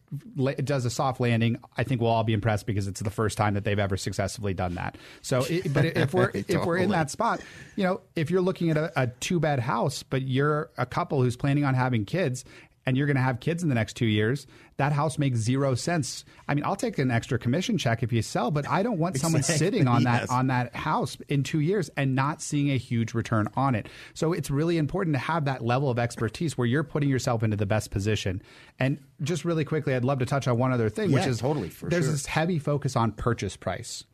does 0.62 0.84
a 0.84 0.90
soft 0.90 1.20
landing, 1.20 1.58
I 1.76 1.82
think 1.82 2.00
we'll 2.00 2.10
all 2.10 2.22
be 2.22 2.32
impressed 2.32 2.66
because 2.66 2.86
it's 2.86 3.00
the 3.00 3.10
first 3.10 3.36
time 3.36 3.54
that 3.54 3.64
they've 3.64 3.78
ever 3.78 3.96
successfully 3.96 4.54
done 4.54 4.74
that. 4.76 4.96
So, 5.22 5.44
it, 5.48 5.72
but 5.74 5.84
if 5.84 6.14
we're 6.14 6.30
if 6.32 6.64
we're 6.64 6.76
in 6.76 6.90
that 6.90 7.10
spot, 7.10 7.40
you 7.76 7.84
know, 7.84 8.02
if 8.14 8.30
you're 8.30 8.42
looking 8.42 8.70
at 8.70 8.76
a, 8.76 8.92
a 8.94 9.06
two 9.08 9.40
bed 9.40 9.58
house, 9.58 10.02
but 10.02 10.22
you're 10.22 10.70
a 10.78 10.86
couple 10.86 11.22
who's 11.22 11.36
planning 11.36 11.64
on 11.64 11.74
having 11.74 12.04
kids 12.04 12.44
and 12.86 12.96
you're 12.96 13.06
going 13.06 13.16
to 13.16 13.22
have 13.22 13.40
kids 13.40 13.62
in 13.62 13.68
the 13.68 13.74
next 13.74 13.94
two 13.94 14.06
years, 14.06 14.46
that 14.76 14.92
house 14.92 15.18
makes 15.18 15.38
zero 15.38 15.74
sense. 15.74 16.24
I 16.48 16.54
mean, 16.54 16.64
I'll 16.64 16.76
take 16.76 16.98
an 16.98 17.10
extra 17.10 17.38
commission 17.38 17.78
check 17.78 18.02
if 18.02 18.12
you 18.12 18.22
sell, 18.22 18.50
but 18.50 18.68
I 18.68 18.82
don't 18.82 18.98
want 18.98 19.18
someone 19.18 19.40
Exactly, 19.40 19.66
sitting 19.66 19.88
on 19.88 20.04
that 20.04 20.28
on 20.30 20.48
that 20.48 20.74
house 20.74 21.16
in 21.28 21.42
two 21.42 21.60
years 21.60 21.90
and 21.96 22.14
not 22.14 22.42
seeing 22.42 22.70
a 22.70 22.76
huge 22.76 23.14
return 23.14 23.48
on 23.56 23.74
it. 23.74 23.88
So 24.14 24.32
it's 24.32 24.50
really 24.50 24.78
important 24.78 25.14
to 25.14 25.20
have 25.20 25.44
that 25.46 25.64
level 25.64 25.90
of 25.90 25.98
expertise 25.98 26.58
where 26.58 26.66
you're 26.66 26.84
putting 26.84 27.08
yourself 27.08 27.42
into 27.42 27.56
the 27.56 27.66
best 27.66 27.90
position. 27.90 28.42
And 28.78 28.98
just 29.22 29.44
really 29.44 29.64
quickly, 29.64 29.94
I'd 29.94 30.04
love 30.04 30.18
to 30.18 30.26
touch 30.26 30.48
on 30.48 30.58
one 30.58 30.72
other 30.72 30.88
thing, 30.90 31.12
which 31.12 31.26
is 31.26 31.38
totally, 31.38 31.68
for 31.68 31.80
sure. 31.80 31.90
there's 31.90 32.04
sure. 32.04 32.12
this 32.12 32.26
heavy 32.26 32.58
focus 32.58 32.96
on 32.96 33.12
purchase 33.12 33.56
price. 33.56 34.04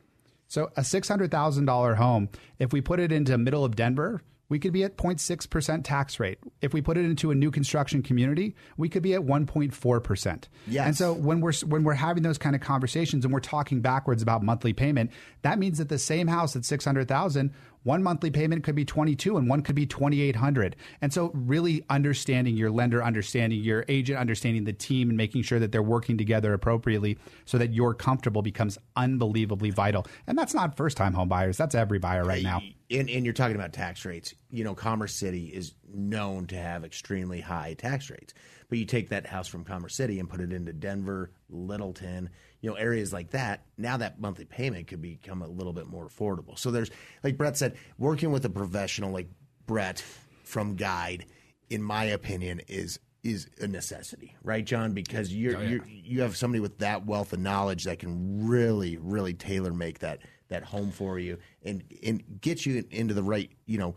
So 0.47 0.69
a 0.75 0.83
six 0.83 1.07
hundred 1.07 1.31
thousand 1.31 1.65
dollar 1.65 1.95
home, 1.95 2.29
if 2.59 2.73
we 2.73 2.81
put 2.81 2.99
it 2.99 3.11
into 3.11 3.37
middle 3.37 3.63
of 3.63 3.75
Denver, 3.75 4.21
we 4.51 4.59
could 4.59 4.73
be 4.73 4.83
at 4.83 4.97
0.6 4.97 5.49
percent 5.49 5.85
tax 5.85 6.19
rate. 6.19 6.37
If 6.59 6.73
we 6.73 6.81
put 6.81 6.97
it 6.97 7.05
into 7.05 7.31
a 7.31 7.35
new 7.35 7.51
construction 7.51 8.03
community, 8.03 8.53
we 8.75 8.89
could 8.89 9.01
be 9.01 9.13
at 9.13 9.21
1.4 9.21 10.03
percent. 10.03 10.49
Yes. 10.67 10.87
And 10.87 10.97
so 10.97 11.13
when 11.13 11.39
we're 11.39 11.53
when 11.65 11.85
we're 11.85 11.93
having 11.93 12.21
those 12.21 12.37
kind 12.37 12.53
of 12.53 12.61
conversations 12.61 13.23
and 13.23 13.33
we're 13.33 13.39
talking 13.39 13.79
backwards 13.79 14.21
about 14.21 14.43
monthly 14.43 14.73
payment, 14.73 15.11
that 15.43 15.57
means 15.57 15.77
that 15.77 15.87
the 15.87 15.97
same 15.97 16.27
house 16.27 16.57
at 16.57 16.65
six 16.65 16.83
hundred 16.83 17.07
thousand. 17.07 17.53
One 17.83 18.03
monthly 18.03 18.29
payment 18.29 18.63
could 18.63 18.75
be 18.75 18.85
22 18.85 19.37
and 19.37 19.49
one 19.49 19.61
could 19.61 19.75
be 19.75 19.85
2800. 19.85 20.75
And 21.01 21.11
so 21.11 21.31
really 21.33 21.83
understanding 21.89 22.55
your 22.55 22.69
lender, 22.69 23.03
understanding 23.03 23.61
your 23.61 23.85
agent, 23.87 24.19
understanding 24.19 24.63
the 24.63 24.73
team 24.73 25.09
and 25.09 25.17
making 25.17 25.43
sure 25.43 25.59
that 25.59 25.71
they're 25.71 25.81
working 25.81 26.17
together 26.17 26.53
appropriately 26.53 27.17
so 27.45 27.57
that 27.57 27.73
you're 27.73 27.93
comfortable 27.93 28.41
becomes 28.41 28.77
unbelievably 28.95 29.71
vital. 29.71 30.05
And 30.27 30.37
that's 30.37 30.53
not 30.53 30.77
first 30.77 30.97
time 30.97 31.13
home 31.13 31.29
buyers, 31.29 31.57
that's 31.57 31.75
every 31.75 31.99
buyer 31.99 32.23
right 32.23 32.43
now. 32.43 32.61
And, 32.91 33.09
and 33.09 33.23
you're 33.23 33.33
talking 33.33 33.55
about 33.55 33.73
tax 33.73 34.05
rates. 34.05 34.35
You 34.49 34.63
know, 34.63 34.75
Commerce 34.75 35.13
City 35.13 35.45
is 35.47 35.73
known 35.93 36.45
to 36.47 36.55
have 36.57 36.83
extremely 36.83 37.39
high 37.41 37.73
tax 37.77 38.09
rates. 38.09 38.33
But 38.69 38.77
you 38.77 38.85
take 38.85 39.09
that 39.09 39.25
house 39.25 39.47
from 39.47 39.63
Commerce 39.63 39.95
City 39.95 40.19
and 40.19 40.29
put 40.29 40.39
it 40.39 40.53
into 40.53 40.71
Denver, 40.71 41.31
Littleton, 41.49 42.29
you 42.61 42.69
know, 42.69 42.75
areas 42.75 43.11
like 43.11 43.31
that. 43.31 43.65
Now 43.77 43.97
that 43.97 44.19
monthly 44.19 44.45
payment 44.45 44.87
could 44.87 45.01
become 45.01 45.41
a 45.41 45.47
little 45.47 45.73
bit 45.73 45.87
more 45.87 46.07
affordable. 46.07 46.57
So 46.57 46.71
there's, 46.71 46.91
like 47.23 47.37
Brett 47.37 47.57
said, 47.57 47.75
working 47.97 48.31
with 48.31 48.45
a 48.45 48.49
professional 48.49 49.11
like 49.11 49.29
Brett 49.65 50.03
from 50.43 50.75
Guide, 50.75 51.25
in 51.69 51.81
my 51.81 52.05
opinion, 52.05 52.61
is 52.67 52.99
is 53.23 53.47
a 53.59 53.67
necessity, 53.67 54.35
right, 54.43 54.65
John? 54.65 54.93
Because 54.93 55.31
you're, 55.31 55.55
oh, 55.55 55.61
you're 55.61 55.85
you 55.87 56.21
have 56.21 56.35
somebody 56.35 56.59
with 56.59 56.79
that 56.79 57.05
wealth 57.05 57.33
of 57.33 57.39
knowledge 57.39 57.83
that 57.83 57.99
can 57.99 58.47
really, 58.47 58.97
really 58.97 59.33
tailor 59.33 59.73
make 59.73 59.99
that 59.99 60.21
that 60.49 60.63
home 60.63 60.91
for 60.91 61.17
you 61.17 61.37
and 61.63 61.83
and 62.03 62.23
get 62.41 62.65
you 62.65 62.83
into 62.91 63.13
the 63.13 63.23
right, 63.23 63.51
you 63.65 63.77
know, 63.77 63.95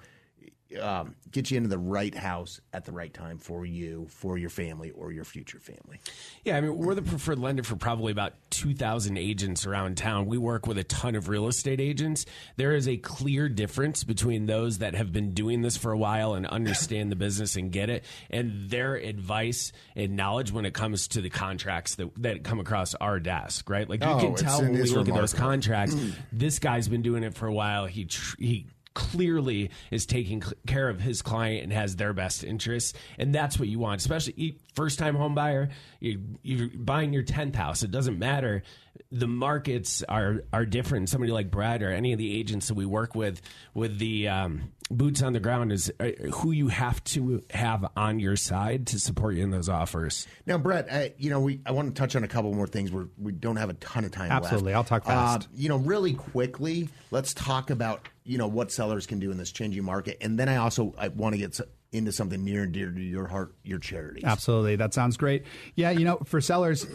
um, 0.81 1.15
get 1.31 1.51
you 1.51 1.57
into 1.57 1.69
the 1.69 1.79
right 1.79 2.15
house 2.15 2.61
at 2.73 2.85
the 2.85 2.93
right 2.93 3.13
time 3.13 3.39
for 3.39 3.65
you, 3.65 4.07
for 4.11 4.37
your 4.39 4.51
family, 4.51 4.91
or 4.91 5.13
your 5.13 5.25
future 5.25 5.61
family. 5.61 6.01
Yeah, 6.45 6.57
I 6.57 6.61
mean, 6.61 6.77
we're 6.77 6.95
the 6.95 7.03
preferred 7.03 7.39
lender 7.39 7.63
for 7.63 7.77
probably 7.77 8.11
about 8.13 8.33
2,000 8.51 9.17
agents 9.17 9.67
around 9.67 9.97
town. 9.97 10.27
We 10.27 10.39
work 10.39 10.67
with 10.67 10.79
a 10.79 10.85
ton 10.85 11.15
of 11.15 11.29
real 11.29 11.47
estate 11.49 11.81
agents. 11.81 12.25
There 12.57 12.75
is 12.75 12.89
a 12.89 12.97
clear 12.97 13.49
difference 13.49 14.05
between 14.05 14.47
those 14.47 14.79
that 14.79 14.95
have 14.95 15.13
been 15.13 15.33
doing 15.33 15.63
this 15.63 15.77
for 15.77 15.93
a 15.93 15.99
while 15.99 16.35
and 16.35 16.47
understand 16.47 17.13
the 17.13 17.17
business 17.17 17.57
and 17.57 17.71
get 17.71 17.89
it, 17.91 18.05
and 18.31 18.69
their 18.71 18.97
advice 18.97 19.73
and 19.95 20.17
knowledge 20.17 20.51
when 20.51 20.65
it 20.65 20.75
comes 20.75 21.09
to 21.09 21.21
the 21.21 21.31
contracts 21.31 21.95
that, 21.97 22.11
that 22.23 22.43
come 22.45 22.59
across 22.59 22.95
our 22.97 23.21
desk, 23.21 23.69
right? 23.71 23.89
Like 23.89 24.03
you 24.03 24.09
Oh, 24.11 24.19
can 24.19 24.35
tell 24.35 24.61
when 24.63 24.73
we 24.73 24.81
it's 24.81 24.93
look 24.93 25.09
at 25.09 25.15
those 25.15 25.35
contracts, 25.35 25.95
this 26.33 26.59
guy's 26.59 26.89
been 26.89 27.03
doing 27.03 27.23
it 27.23 27.35
for 27.35 27.47
a 27.47 27.53
while. 27.55 27.87
He, 27.87 28.07
tr- 28.07 28.37
he, 28.39 28.67
clearly 28.95 29.71
is 29.91 30.07
taking 30.07 30.43
care 30.67 30.89
of 30.89 31.01
his 31.01 31.21
client 31.21 31.65
and 31.65 31.73
has 31.73 31.97
their 31.97 32.13
best 32.13 32.45
interests 32.45 32.93
and 33.19 33.35
that's 33.35 33.59
what 33.59 33.69
you 33.69 33.79
want 33.79 34.01
especially 34.01 34.57
first 34.75 34.99
time 34.99 35.15
home 35.15 35.35
buyer. 35.35 35.71
You're 36.01 36.69
buying 36.75 37.13
your 37.13 37.23
10th 37.23 37.55
house. 37.55 37.83
It 37.83 37.91
doesn't 37.91 38.19
matter 38.19 38.63
the 39.11 39.27
markets 39.27 40.03
are 40.09 40.43
are 40.53 40.65
different 40.65 41.09
somebody 41.09 41.33
like 41.33 41.51
brad 41.51 41.83
or 41.83 41.91
any 41.91 42.13
of 42.13 42.19
the 42.19 42.39
agents 42.39 42.69
that 42.69 42.75
we 42.75 42.87
work 42.87 43.15
with 43.15 43.41
with 43.75 43.99
the 43.99 44.29
um, 44.29 44.71
boots 44.91 45.23
on 45.23 45.33
the 45.33 45.41
ground 45.41 45.73
is 45.73 45.93
uh, 46.01 46.11
who 46.33 46.51
you 46.53 46.69
have 46.69 47.03
to 47.05 47.43
have 47.51 47.85
on 47.97 48.19
your 48.21 48.37
side 48.37 48.87
to 48.87 48.99
support 49.01 49.35
you 49.35 49.43
in 49.43 49.51
those 49.51 49.69
offers 49.69 50.27
Now, 50.47 50.59
Brett, 50.59 50.87
uh, 50.91 51.09
you 51.19 51.31
know, 51.31 51.41
we 51.41 51.61
I 51.67 51.73
want 51.73 51.95
to 51.95 51.99
touch 52.01 52.15
on 52.17 52.25
a 52.25 52.29
couple 52.29 52.53
more 52.55 52.67
things. 52.67 52.93
We're, 52.93 53.07
we 53.19 53.33
don't 53.33 53.57
have 53.57 53.71
a 53.71 53.75
ton 53.75 54.05
of 54.05 54.11
time 54.13 54.31
Absolutely. 54.31 54.73
left. 54.73 54.77
I'll 54.93 54.99
talk 55.01 55.07
fast. 55.07 55.47
Uh, 55.47 55.51
you 55.55 55.69
know, 55.69 55.77
really 55.79 56.15
quickly, 56.15 56.89
let's 57.11 57.35
talk 57.35 57.71
about 57.71 58.09
you 58.25 58.39
know 58.39 58.47
what 58.47 58.71
sellers 58.73 59.07
can 59.07 59.19
do 59.19 59.31
in 59.31 59.39
this 59.39 59.51
changing 59.53 59.85
market, 59.85 60.19
and 60.21 60.39
then 60.39 60.49
I 60.49 60.57
also 60.57 60.95
I 60.99 61.09
want 61.09 61.35
to 61.35 61.39
get 61.39 61.59
s- 61.59 61.67
into 61.93 62.13
something 62.13 62.43
near 62.45 62.63
and 62.63 62.73
dear 62.73 62.91
to 62.91 63.01
your 63.01 63.27
heart, 63.27 63.55
your 63.65 63.79
charity. 63.79 64.23
Absolutely. 64.25 64.77
That 64.77 64.93
sounds 64.95 65.17
great. 65.17 65.45
Yeah, 65.77 65.91
you 65.91 66.05
know, 66.05 66.17
for 66.25 66.41
sellers, 66.41 66.87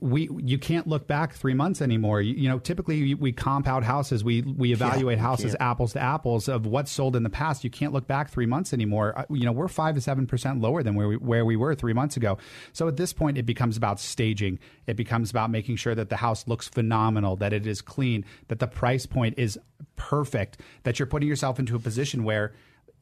we 0.00 0.30
you 0.42 0.58
can't 0.58 0.86
look 0.86 1.06
back 1.06 1.34
three 1.34 1.54
months 1.54 1.82
anymore. 1.82 2.20
You, 2.22 2.34
you 2.34 2.48
know, 2.48 2.58
typically 2.58 3.14
we, 3.14 3.32
compound 3.32 3.84
houses. 3.84 4.24
We 4.24 4.42
we 4.42 4.72
evaluate 4.72 5.18
you 5.18 5.22
houses 5.22 5.52
can't. 5.52 5.62
apples 5.62 5.92
to 5.92 6.00
apples 6.00 6.48
of 6.48 6.66
what's 6.66 6.90
sold 6.90 7.16
in 7.16 7.22
the 7.22 7.30
past. 7.30 7.64
You 7.64 7.70
can't 7.70 7.92
look 7.92 8.06
back 8.06 8.30
three 8.30 8.46
months 8.46 8.72
anymore. 8.72 9.18
Uh, 9.18 9.24
You 9.30 9.44
know, 9.44 9.52
we're 9.52 9.68
five 9.68 9.94
to 9.94 10.00
seven 10.00 10.26
percent 10.26 10.60
lower 10.60 10.82
than 10.82 10.94
where 10.94 11.08
we 11.08 11.16
where 11.16 11.44
we 11.44 11.56
were 11.56 11.74
three 11.74 11.92
months 11.92 12.16
ago. 12.16 12.38
So 12.72 12.88
at 12.88 12.96
this 12.96 13.12
point, 13.12 13.36
it 13.36 13.44
becomes 13.44 13.76
about 13.76 14.00
staging. 14.00 14.58
It 14.86 14.96
becomes 14.96 15.30
about 15.30 15.50
making 15.50 15.76
sure 15.76 15.94
that 15.94 16.08
the 16.08 16.16
house 16.16 16.48
looks 16.48 16.68
phenomenal, 16.68 17.36
that 17.36 17.52
it 17.52 17.66
is 17.66 17.82
clean, 17.82 18.24
that 18.48 18.58
the 18.58 18.66
price 18.66 19.06
point 19.06 19.34
is 19.38 19.58
perfect, 19.96 20.60
that 20.84 20.98
you're 20.98 21.06
putting 21.06 21.28
yourself 21.28 21.58
into 21.58 21.76
a 21.76 21.78
position 21.78 22.24
where 22.24 22.52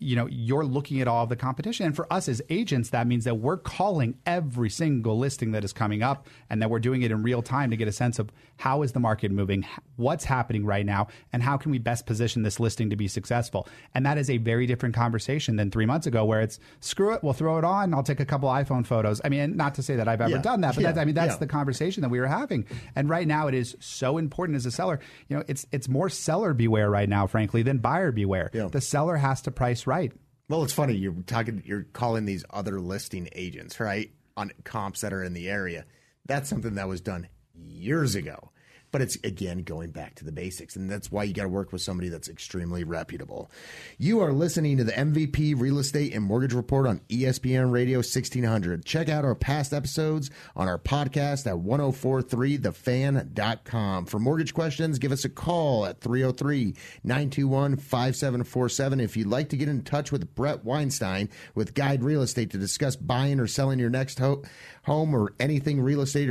you 0.00 0.14
know 0.16 0.26
you're 0.30 0.64
looking 0.64 1.00
at 1.00 1.08
all 1.08 1.24
of 1.24 1.28
the 1.28 1.36
competition. 1.36 1.86
And 1.86 1.96
for 1.96 2.10
us 2.12 2.28
as 2.28 2.40
agents 2.50 2.90
that 2.90 3.06
means 3.06 3.24
that 3.24 3.36
we're 3.36 3.56
calling 3.56 4.14
every 4.26 4.70
single 4.70 5.18
listing 5.18 5.52
that 5.52 5.64
is 5.64 5.72
coming 5.72 6.02
up 6.02 6.26
and 6.50 6.62
that 6.62 6.70
we're 6.70 6.78
doing 6.78 7.02
it 7.02 7.10
in 7.10 7.22
real 7.22 7.42
time 7.42 7.70
to 7.70 7.76
get 7.76 7.88
a 7.88 7.92
sense 7.92 8.18
of 8.18 8.30
how 8.58 8.82
is 8.82 8.92
the 8.92 9.00
market 9.00 9.30
moving 9.30 9.66
what's 9.96 10.24
happening 10.24 10.64
right 10.64 10.86
now 10.86 11.08
and 11.32 11.42
how 11.42 11.56
can 11.56 11.70
we 11.72 11.78
best 11.78 12.06
position 12.06 12.42
this 12.42 12.60
listing 12.60 12.90
to 12.90 12.96
be 12.96 13.08
successful. 13.08 13.66
And 13.94 14.06
that 14.06 14.18
is 14.18 14.30
a 14.30 14.36
very 14.38 14.66
different 14.66 14.94
conversation 14.94 15.56
than 15.56 15.70
three 15.70 15.86
months 15.86 16.06
ago 16.06 16.24
where 16.24 16.40
it's 16.40 16.58
screw 16.80 17.12
it 17.14 17.22
we'll 17.24 17.32
throw 17.32 17.58
it 17.58 17.64
on. 17.64 17.92
I'll 17.94 18.02
take 18.04 18.20
a 18.20 18.24
couple 18.24 18.48
iphone 18.50 18.86
photos. 18.86 19.20
I 19.24 19.28
mean 19.28 19.56
not 19.56 19.74
to 19.76 19.82
say 19.82 19.96
that 19.96 20.06
i've 20.08 20.20
ever 20.20 20.30
Yeah. 20.36 20.42
done 20.42 20.60
that 20.62 20.74
but 20.74 20.82
Yeah. 20.82 20.92
that, 20.92 21.00
i 21.00 21.04
mean 21.04 21.14
that's 21.14 21.34
Yeah. 21.34 21.38
the 21.38 21.46
conversation 21.46 22.02
that 22.02 22.08
we 22.10 22.20
were 22.20 22.26
having. 22.26 22.66
And 22.94 23.08
right 23.08 23.26
now 23.26 23.48
it 23.48 23.54
is 23.54 23.76
so 23.80 24.18
important 24.18 24.56
as 24.56 24.66
a 24.66 24.70
seller. 24.70 25.00
You 25.28 25.36
know 25.38 25.44
it's 25.48 25.66
it's 25.72 25.88
more 25.88 26.08
seller 26.08 26.54
beware 26.54 26.90
right 26.90 27.08
now 27.08 27.26
frankly 27.26 27.62
than 27.62 27.78
buyer 27.78 28.12
beware. 28.12 28.50
The 28.52 28.80
seller 28.80 29.16
has 29.16 29.42
to 29.42 29.50
price 29.50 29.86
right 29.88 30.12
Well, 30.48 30.62
it's 30.64 30.72
funny 30.72 30.94
you're 30.94 31.12
talking. 31.26 31.62
You're 31.66 31.84
calling 31.92 32.24
these 32.24 32.44
other 32.50 32.80
listing 32.80 33.28
agents, 33.32 33.80
right, 33.80 34.10
on 34.36 34.50
comps 34.64 35.02
that 35.02 35.12
are 35.12 35.22
in 35.22 35.34
the 35.34 35.48
area. 35.50 35.84
That's 36.26 36.48
something 36.48 36.74
that 36.76 36.88
was 36.88 37.00
done 37.00 37.28
years 37.54 38.14
ago. 38.14 38.50
But 38.90 39.02
it's 39.02 39.16
again 39.16 39.64
going 39.64 39.90
back 39.90 40.14
to 40.16 40.24
the 40.24 40.32
basics, 40.32 40.74
and 40.74 40.90
that's 40.90 41.12
why 41.12 41.24
you 41.24 41.34
got 41.34 41.42
to 41.42 41.48
work 41.50 41.72
with 41.72 41.82
somebody 41.82 42.08
that's 42.08 42.28
extremely 42.28 42.84
reputable. 42.84 43.50
You 43.98 44.20
are 44.20 44.32
listening 44.32 44.78
to 44.78 44.84
the 44.84 44.92
MVP 44.92 45.60
Real 45.60 45.78
Estate 45.78 46.14
and 46.14 46.24
Mortgage 46.24 46.54
Report 46.54 46.86
on 46.86 47.02
ESPN 47.10 47.70
Radio 47.70 47.98
1600. 47.98 48.86
Check 48.86 49.10
out 49.10 49.26
our 49.26 49.34
past 49.34 49.74
episodes 49.74 50.30
on 50.56 50.68
our 50.68 50.78
podcast 50.78 51.46
at 51.46 51.56
1043thefan.com. 51.56 54.06
For 54.06 54.18
mortgage 54.18 54.54
questions, 54.54 54.98
give 54.98 55.12
us 55.12 55.24
a 55.24 55.28
call 55.28 55.84
at 55.84 56.00
303 56.00 56.74
921 57.04 57.76
5747. 57.76 59.00
If 59.00 59.16
you'd 59.16 59.26
like 59.26 59.48
to 59.50 59.56
get 59.56 59.68
in 59.68 59.82
touch 59.82 60.10
with 60.10 60.34
Brett 60.34 60.64
Weinstein 60.64 61.28
with 61.54 61.74
Guide 61.74 62.02
Real 62.02 62.22
Estate 62.22 62.50
to 62.50 62.58
discuss 62.58 62.96
buying 62.96 63.40
or 63.40 63.46
selling 63.46 63.78
your 63.78 63.90
next 63.90 64.18
ho- 64.18 64.42
home 64.84 65.14
or 65.14 65.34
anything 65.38 65.80
real 65.80 66.00
estate 66.00 66.30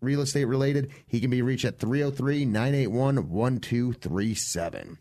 real 0.00 0.20
estate 0.20 0.44
related, 0.44 0.90
he 1.06 1.20
can 1.20 1.30
be 1.30 1.42
reached 1.42 1.64
at 1.64 1.78
303 1.78 2.44
981 2.44 3.28
1237. 3.28 4.98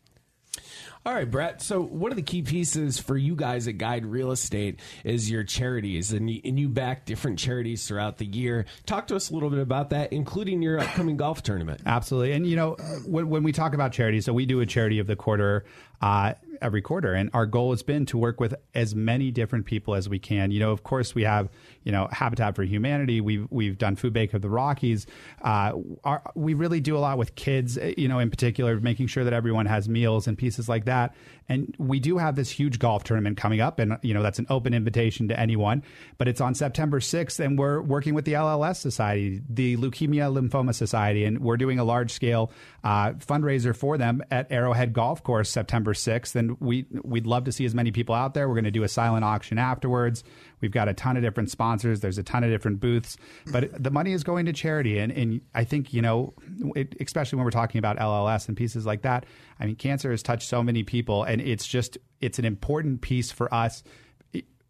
All 1.08 1.14
right, 1.14 1.30
Brett. 1.32 1.62
So 1.62 1.82
one 1.82 2.12
of 2.12 2.18
the 2.18 2.22
key 2.22 2.42
pieces 2.42 3.00
for 3.00 3.16
you 3.16 3.34
guys 3.34 3.66
at 3.70 3.78
Guide 3.78 4.06
Real 4.06 4.32
Estate 4.32 4.82
is 5.06 5.32
your 5.32 5.46
charities, 5.46 6.12
and 6.12 6.30
you, 6.30 6.42
and 6.44 6.60
you 6.60 6.68
back 6.68 7.06
different 7.06 7.40
charities 7.40 7.88
throughout 7.88 8.18
the 8.18 8.26
year. 8.26 8.66
Talk 8.86 9.08
to 9.08 9.16
us 9.16 9.30
a 9.30 9.34
little 9.34 9.50
bit 9.50 9.60
about 9.60 9.92
that, 9.92 10.12
including 10.12 10.62
your 10.62 10.80
upcoming 10.80 11.16
golf 11.16 11.44
tournament. 11.44 11.80
Absolutely. 11.86 12.34
And, 12.34 12.46
you 12.46 12.58
know, 12.58 12.72
when, 13.06 13.30
when 13.30 13.44
we 13.44 13.54
talk 13.54 13.74
about 13.74 13.94
charities, 13.94 14.26
so 14.26 14.34
we 14.34 14.46
do 14.46 14.60
a 14.60 14.66
charity 14.66 15.00
of 15.00 15.08
the 15.08 15.16
quarter 15.16 15.64
uh, 16.02 16.34
every 16.62 16.82
quarter. 16.82 17.14
And 17.14 17.30
our 17.34 17.46
goal 17.46 17.72
has 17.72 17.84
been 17.84 18.06
to 18.08 18.18
work 18.18 18.40
with 18.40 18.56
as 18.74 18.96
many 18.96 19.32
different 19.32 19.66
people 19.66 19.96
as 19.96 20.10
we 20.10 20.20
can. 20.20 20.52
You 20.52 20.60
know, 20.60 20.72
of 20.72 20.84
course, 20.84 21.16
we 21.16 21.24
have, 21.24 21.50
you 21.84 21.92
know, 21.92 22.08
Habitat 22.12 22.56
for 22.56 22.64
Humanity. 22.64 23.22
We've, 23.22 23.48
we've 23.50 23.78
done 23.78 23.96
Food 23.96 24.14
Bank 24.14 24.34
of 24.34 24.42
the 24.42 24.50
Rockies. 24.50 25.06
Uh, 25.42 25.74
our, 26.04 26.22
we 26.36 26.54
really 26.54 26.80
do 26.80 26.98
a 26.98 27.00
lot 27.00 27.18
with 27.18 27.36
kids, 27.36 27.78
uh, 27.78 27.94
you 27.98 28.08
know, 28.08 28.20
in 28.20 28.30
particular, 28.30 28.80
making 28.80 29.08
sure 29.08 29.24
that 29.24 29.34
everyone 29.34 29.66
has 29.66 29.88
meals 29.88 30.28
and 30.28 30.38
pieces 30.38 30.68
like 30.68 30.86
that. 30.86 31.16
And 31.50 31.74
we 31.78 32.00
do 32.00 32.18
have 32.18 32.36
this 32.36 32.50
huge 32.50 32.78
golf 32.80 33.04
tournament 33.04 33.38
coming 33.38 33.62
up. 33.62 33.80
And, 33.80 33.98
you 34.02 34.14
know, 34.14 34.22
that's 34.22 34.40
an 34.40 34.48
open 34.50 34.74
invitation 34.74 35.30
to 35.30 35.40
anyone. 35.40 35.84
But 36.18 36.28
it's 36.28 36.42
on 36.42 36.56
September 36.56 37.00
6th. 37.00 37.40
And 37.40 37.58
we're 37.58 37.82
working 37.82 38.14
with 38.14 38.26
the 38.26 38.34
LLS 38.34 38.78
Society, 38.78 39.42
the 39.50 39.78
Leukemia 39.78 40.32
Lymphoma 40.34 40.76
Society. 40.76 41.24
And 41.24 41.40
we're 41.40 41.58
doing 41.58 41.80
a 41.80 41.84
large 41.84 42.12
scale 42.12 42.52
uh, 42.84 43.12
fundraiser 43.14 43.76
for 43.76 43.98
them 43.98 44.24
at 44.30 44.52
Arrowhead 44.52 44.94
Golf 44.94 45.24
Course 45.24 45.50
September 45.50 45.94
6th. 45.94 46.36
And 46.36 46.60
we, 46.60 46.86
we'd 47.04 47.28
love 47.28 47.46
to 47.46 47.52
see 47.52 47.66
as 47.66 47.74
many 47.74 47.92
people 47.92 48.14
out 48.14 48.34
there. 48.34 48.48
We're 48.48 48.56
going 48.56 48.66
to 48.66 48.72
do 48.72 48.84
a 48.84 48.90
silent 48.90 49.24
auction 49.24 49.58
afterwards. 49.58 50.24
We've 50.62 50.72
got 50.72 50.88
a 50.88 50.94
ton 50.94 51.18
of 51.18 51.24
different 51.24 51.52
sponsors. 51.52 52.00
There's 52.00 52.18
a 52.18 52.24
ton 52.24 52.44
of 52.44 52.50
different 52.50 52.80
booths, 52.80 53.18
but 53.52 53.72
the 53.82 53.92
money 53.92 54.14
is 54.14 54.24
going 54.24 54.46
to 54.48 54.54
charity. 54.54 54.98
And, 55.00 55.12
and 55.12 55.42
I 55.54 55.64
think, 55.64 55.94
you 55.94 56.02
know, 56.02 56.34
it, 56.76 56.96
especially 57.00 57.38
when 57.38 57.46
we're 57.46 57.52
talking 57.52 57.80
about 57.80 57.98
LLS 57.98 58.48
and 58.48 58.58
pieces 58.58 58.86
like 58.86 59.04
that, 59.04 59.26
I 59.60 59.66
mean, 59.66 59.76
cancer 59.76 60.12
has 60.12 60.24
touched 60.24 60.48
so 60.48 60.64
many 60.64 60.84
people 60.84 61.24
and 61.24 61.42
it's 61.42 61.68
just, 61.68 61.98
it's 62.22 62.40
an 62.40 62.46
important 62.46 63.02
piece 63.02 63.32
for 63.32 63.54
us. 63.54 63.84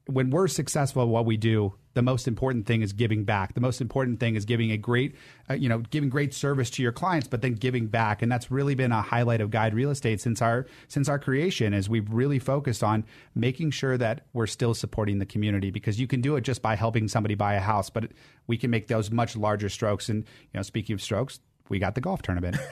When 0.08 0.30
we're 0.30 0.48
successful 0.48 1.04
at 1.04 1.08
what 1.10 1.26
we 1.26 1.38
do, 1.38 1.74
the 1.93 2.04
most 2.04 2.28
important 2.28 2.67
thing 2.67 2.84
is 2.84 2.93
giving 2.93 3.24
back. 3.24 3.56
The 3.56 3.60
most 3.60 3.82
important 3.82 4.20
thing 4.20 4.36
is 4.36 4.46
giving 4.46 4.72
a 4.72 4.78
great, 4.78 5.15
uh, 5.50 5.56
you 5.56 5.67
know, 5.67 5.80
giving 5.80 6.10
great 6.10 6.32
service 6.32 6.70
to 6.72 6.84
your 6.84 6.91
clients, 6.91 7.28
but 7.28 7.41
then 7.41 7.54
giving 7.54 7.88
back. 7.88 8.22
And 8.22 8.32
that's 8.32 8.52
really 8.52 8.76
been 8.76 8.91
a 8.91 9.02
highlight 9.02 9.41
of 9.41 9.50
Guide 9.50 9.74
Real 9.74 9.89
Estate 9.89 10.22
since 10.22 10.39
our 10.39 10.67
since 10.88 11.10
our 11.10 11.17
creation. 11.17 11.74
Is 11.74 11.89
we've 11.89 12.08
really 12.13 12.38
focused 12.38 12.84
on 12.84 13.04
making 13.34 13.72
sure 13.72 13.98
that 13.98 14.28
we're 14.34 14.46
still 14.46 14.76
supporting 14.76 15.17
the 15.17 15.26
community 15.26 15.72
because 15.72 16.00
you 16.00 16.06
can 16.06 16.22
do 16.22 16.36
it 16.36 16.41
just 16.41 16.62
by 16.62 16.76
helping 16.76 17.08
somebody 17.08 17.34
buy 17.34 17.56
a 17.56 17.60
house, 17.60 17.89
but 17.89 18.12
we 18.46 18.58
can 18.58 18.70
make 18.70 18.88
those 18.88 19.10
much 19.10 19.36
larger 19.36 19.67
strokes. 19.67 20.08
And 20.08 20.20
you 20.20 20.58
know, 20.58 20.62
speaking 20.62 20.93
of 20.93 21.02
strokes, 21.02 21.39
we 21.69 21.80
got 21.80 21.95
the 21.95 22.01
golf 22.01 22.21
tournament. 22.21 22.58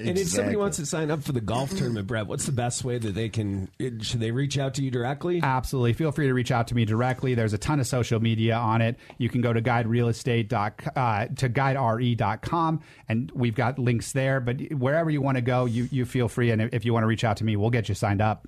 And 0.00 0.18
if 0.18 0.28
somebody 0.28 0.56
wants 0.56 0.76
to 0.78 0.86
sign 0.86 1.10
up 1.10 1.22
for 1.22 1.32
the 1.32 1.40
golf 1.40 1.70
tournament, 1.70 2.06
Brett, 2.06 2.26
what's 2.26 2.46
the 2.46 2.52
best 2.52 2.84
way 2.84 2.98
that 2.98 3.14
they 3.14 3.28
can? 3.28 3.68
Should 4.00 4.20
they 4.20 4.30
reach 4.30 4.58
out 4.58 4.74
to 4.74 4.82
you 4.82 4.90
directly? 4.90 5.40
Absolutely. 5.42 5.92
Feel 5.92 6.12
free 6.12 6.26
to 6.26 6.34
reach 6.34 6.50
out 6.50 6.68
to 6.68 6.74
me 6.74 6.84
directly. 6.84 7.34
There's 7.34 7.52
a 7.52 7.58
ton 7.58 7.80
of 7.80 7.86
social 7.86 8.20
media 8.20 8.56
on 8.56 8.80
it. 8.82 8.96
You 9.18 9.28
can 9.28 9.40
go 9.40 9.52
to 9.52 9.60
guiderealestate 9.60 10.48
dot, 10.48 10.80
uh, 10.96 11.26
to 11.36 11.48
guidere.com 11.48 12.82
and 13.08 13.30
we've 13.34 13.54
got 13.54 13.78
links 13.78 14.12
there. 14.12 14.40
But 14.40 14.60
wherever 14.72 15.10
you 15.10 15.20
want 15.20 15.36
to 15.36 15.42
go, 15.42 15.64
you, 15.64 15.88
you 15.90 16.04
feel 16.04 16.28
free. 16.28 16.50
And 16.50 16.62
if 16.72 16.84
you 16.84 16.92
want 16.92 17.04
to 17.04 17.08
reach 17.08 17.24
out 17.24 17.38
to 17.38 17.44
me, 17.44 17.56
we'll 17.56 17.70
get 17.70 17.88
you 17.88 17.94
signed 17.94 18.20
up. 18.20 18.46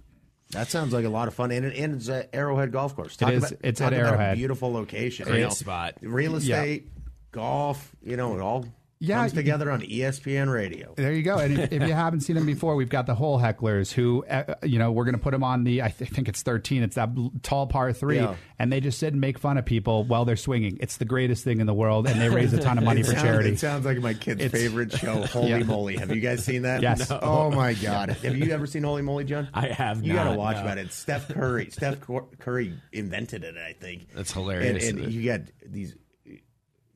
That 0.50 0.68
sounds 0.68 0.92
like 0.92 1.06
a 1.06 1.08
lot 1.08 1.28
of 1.28 1.34
fun, 1.34 1.50
and, 1.50 1.64
it, 1.64 1.78
and 1.78 1.94
it's 1.94 2.10
at 2.10 2.28
Arrowhead 2.34 2.72
Golf 2.72 2.94
Course. 2.94 3.16
Talk 3.16 3.32
is. 3.32 3.52
About, 3.52 3.64
It's 3.64 3.80
at 3.80 3.94
Arrowhead. 3.94 4.34
A 4.34 4.36
beautiful 4.36 4.70
location. 4.70 5.24
Great 5.24 5.38
you 5.38 5.44
know. 5.44 5.50
spot. 5.50 5.94
Real 6.02 6.36
estate, 6.36 6.90
golf. 7.30 7.90
You 8.02 8.18
know, 8.18 8.36
it 8.36 8.42
all 8.42 8.66
Yeah, 9.04 9.16
comes 9.20 9.32
together 9.32 9.70
on 9.70 9.80
ESPN 9.80 10.52
Radio. 10.52 10.94
There 10.96 11.12
you 11.12 11.22
go. 11.22 11.38
And 11.38 11.58
if, 11.58 11.72
if 11.72 11.82
you 11.82 11.92
haven't 11.94 12.20
seen 12.20 12.36
them 12.36 12.46
before, 12.46 12.76
we've 12.76 12.88
got 12.88 13.06
the 13.06 13.14
whole 13.14 13.38
hecklers 13.40 13.92
who, 13.92 14.24
uh, 14.26 14.54
you 14.62 14.78
know, 14.78 14.92
we're 14.92 15.04
going 15.04 15.16
to 15.16 15.20
put 15.20 15.32
them 15.32 15.42
on 15.42 15.64
the, 15.64 15.82
I 15.82 15.88
th- 15.88 16.10
think 16.10 16.28
it's 16.28 16.42
13. 16.42 16.82
It's 16.84 16.94
that 16.94 17.10
tall 17.42 17.66
par 17.66 17.92
three. 17.92 18.16
Yeah. 18.16 18.36
And 18.58 18.72
they 18.72 18.78
just 18.80 18.98
sit 19.00 19.12
and 19.12 19.20
make 19.20 19.38
fun 19.38 19.58
of 19.58 19.64
people 19.64 20.04
while 20.04 20.24
they're 20.24 20.36
swinging. 20.36 20.78
It's 20.80 20.98
the 20.98 21.04
greatest 21.04 21.42
thing 21.42 21.60
in 21.60 21.66
the 21.66 21.74
world. 21.74 22.06
And 22.06 22.20
they 22.20 22.28
raise 22.34 22.52
a 22.52 22.60
ton 22.60 22.78
of 22.78 22.84
money 22.84 23.02
for 23.02 23.10
sounds- 23.10 23.22
charity. 23.22 23.48
It 23.50 23.58
sounds 23.58 23.84
like 23.84 23.98
my 23.98 24.14
kid's 24.14 24.40
It's- 24.42 24.52
favorite 24.62 24.92
show, 24.96 25.22
Holey 25.22 25.48
Yeah. 25.48 25.58
Moley. 25.64 25.96
Have 25.96 26.14
you 26.14 26.20
guys 26.20 26.44
seen 26.44 26.62
that? 26.62 26.80
Yes. 26.82 27.10
No. 27.10 27.18
Oh 27.22 27.50
my 27.50 27.74
God! 27.74 28.10
Have 28.10 28.36
you 28.36 28.52
ever 28.52 28.66
seen 28.66 28.82
Holey 28.82 29.02
Moley, 29.02 29.24
John? 29.24 29.48
I 29.52 29.66
have 29.68 30.04
You 30.04 30.12
got 30.12 30.30
to 30.30 30.38
watch 30.38 30.56
no. 30.56 30.62
about 30.62 30.78
it. 30.78 30.92
Steph 30.92 31.28
Curry. 31.28 31.70
Steph 31.70 32.00
Cur- 32.00 32.26
Curry 32.38 32.74
invented 32.92 33.42
it. 33.42 33.56
I 33.56 33.72
think 33.72 34.12
That's 34.14 34.32
hilarious. 34.32 34.88
And, 34.88 35.00
and 35.00 35.12
you 35.12 35.24
got 35.24 35.40
these, 35.66 35.96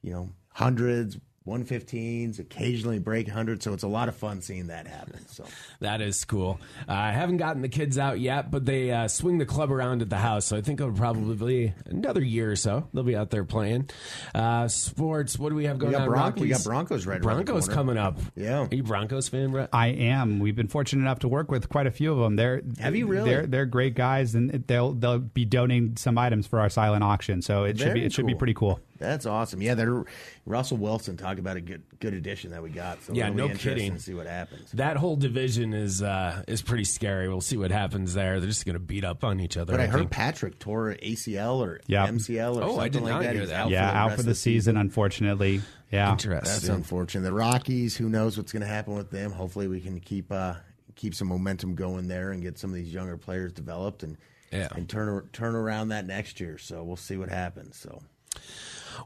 you 0.00 0.12
know, 0.12 0.30
hundreds. 0.52 1.18
115s, 1.46 2.38
occasionally 2.38 2.98
break 2.98 3.26
100, 3.26 3.62
so 3.62 3.72
it's 3.72 3.82
a 3.82 3.88
lot 3.88 4.08
of 4.08 4.16
fun 4.16 4.40
seeing 4.40 4.68
that 4.68 4.86
happen. 4.86 5.26
So 5.28 5.44
That 5.80 6.00
is 6.00 6.24
cool. 6.24 6.58
Uh, 6.88 6.92
I 6.92 7.12
haven't 7.12 7.36
gotten 7.36 7.62
the 7.62 7.68
kids 7.68 7.98
out 7.98 8.18
yet, 8.20 8.50
but 8.50 8.64
they 8.64 8.90
uh, 8.90 9.08
swing 9.08 9.38
the 9.38 9.46
club 9.46 9.70
around 9.70 10.02
at 10.02 10.10
the 10.10 10.16
house, 10.16 10.46
so 10.46 10.56
I 10.56 10.60
think 10.60 10.80
it'll 10.80 10.92
probably 10.92 11.66
be 11.66 11.74
another 11.86 12.22
year 12.22 12.50
or 12.50 12.56
so. 12.56 12.88
They'll 12.92 13.02
be 13.04 13.16
out 13.16 13.30
there 13.30 13.44
playing. 13.44 13.90
Uh, 14.34 14.68
sports, 14.68 15.38
what 15.38 15.50
do 15.50 15.54
we 15.54 15.64
have 15.66 15.78
going 15.78 15.92
got 15.92 16.02
on? 16.02 16.08
Bron- 16.08 16.34
we 16.36 16.48
got 16.48 16.64
Broncos 16.64 17.06
right 17.06 17.20
Broncos 17.22 17.66
corner. 17.66 17.74
coming 17.74 17.98
up. 17.98 18.18
Yeah. 18.34 18.66
Are 18.66 18.74
you 18.74 18.82
Broncos 18.82 19.28
fan, 19.28 19.50
Brett? 19.52 19.68
I 19.72 19.88
am. 19.88 20.38
We've 20.40 20.56
been 20.56 20.68
fortunate 20.68 21.02
enough 21.02 21.20
to 21.20 21.28
work 21.28 21.50
with 21.50 21.68
quite 21.68 21.86
a 21.86 21.90
few 21.90 22.12
of 22.12 22.18
them. 22.18 22.36
They're 22.36 22.62
Have 22.80 22.96
you 22.96 23.06
really? 23.06 23.30
They're 23.30 23.46
they're 23.46 23.66
great 23.66 23.94
guys, 23.94 24.34
and 24.34 24.50
they'll 24.66 24.92
they'll 24.92 25.18
be 25.18 25.44
donating 25.44 25.96
some 25.96 26.18
items 26.18 26.46
for 26.46 26.60
our 26.60 26.68
silent 26.68 27.04
auction. 27.04 27.42
So 27.42 27.64
it 27.64 27.78
should 27.78 27.94
be 27.94 28.04
it 28.04 28.12
should 28.12 28.26
be 28.26 28.34
pretty 28.34 28.54
cool. 28.54 28.80
That's 28.98 29.26
awesome. 29.26 29.60
Yeah, 29.62 29.74
they're, 29.74 30.04
Russell 30.44 30.76
Wilson 30.78 31.16
talked 31.16 31.38
about 31.38 31.56
a 31.56 31.60
good 31.60 31.82
good 32.00 32.14
addition 32.14 32.50
that 32.50 32.62
we 32.62 32.70
got. 32.70 33.02
So 33.02 33.12
Yeah, 33.12 33.28
no 33.30 33.48
kidding. 33.48 33.94
To 33.94 33.98
see 34.00 34.14
what 34.14 34.26
happens. 34.26 34.70
That 34.72 34.96
whole 34.96 35.16
division 35.16 35.72
is 35.74 36.02
uh, 36.02 36.42
is 36.48 36.62
pretty 36.62 36.84
scary. 36.84 37.28
We'll 37.28 37.40
see 37.40 37.56
what 37.56 37.70
happens 37.70 38.14
there. 38.14 38.40
They're 38.40 38.48
just 38.48 38.64
going 38.66 38.74
to 38.74 38.78
beat 38.80 39.04
up 39.04 39.24
on 39.24 39.40
each 39.40 39.56
other. 39.56 39.72
But 39.72 39.80
I 39.80 39.86
heard 39.86 39.98
think. 40.00 40.10
Patrick 40.10 40.58
tore 40.58 40.96
ACL 41.02 41.58
or 41.58 41.80
Yeah. 41.86 42.06
MCL 42.06 42.56
or 42.56 42.62
Oh, 42.62 42.66
something 42.68 42.80
I 42.80 42.88
did 42.88 43.02
like 43.02 43.22
that. 43.22 43.32
hear 43.32 43.40
He's 43.42 43.50
that. 43.50 43.60
out 43.66 43.70
yeah, 43.70 43.88
for 43.88 43.92
the 43.92 43.98
out 43.98 44.12
for 44.14 44.20
of 44.20 44.26
the 44.26 44.34
season, 44.34 44.76
unfortunately. 44.76 45.60
Yeah. 45.92 46.16
That's 46.18 46.68
unfortunate. 46.68 47.22
The 47.22 47.32
Rockies, 47.32 47.96
who 47.96 48.08
knows 48.08 48.36
what's 48.36 48.52
going 48.52 48.62
to 48.62 48.66
happen 48.66 48.94
with 48.94 49.10
them? 49.10 49.30
Hopefully, 49.30 49.68
we 49.68 49.80
can 49.80 50.00
keep 50.00 50.32
uh, 50.32 50.54
keep 50.96 51.14
some 51.14 51.28
momentum 51.28 51.74
going 51.74 52.08
there 52.08 52.32
and 52.32 52.42
get 52.42 52.58
some 52.58 52.70
of 52.70 52.76
these 52.76 52.92
younger 52.92 53.16
players 53.16 53.52
developed 53.52 54.02
and 54.02 54.16
Yeah. 54.50 54.68
and 54.74 54.88
turn 54.88 55.28
turn 55.32 55.54
around 55.54 55.88
that 55.88 56.06
next 56.06 56.40
year. 56.40 56.58
So 56.58 56.82
we'll 56.82 56.96
see 56.96 57.16
what 57.16 57.28
happens. 57.28 57.76
So 57.76 58.00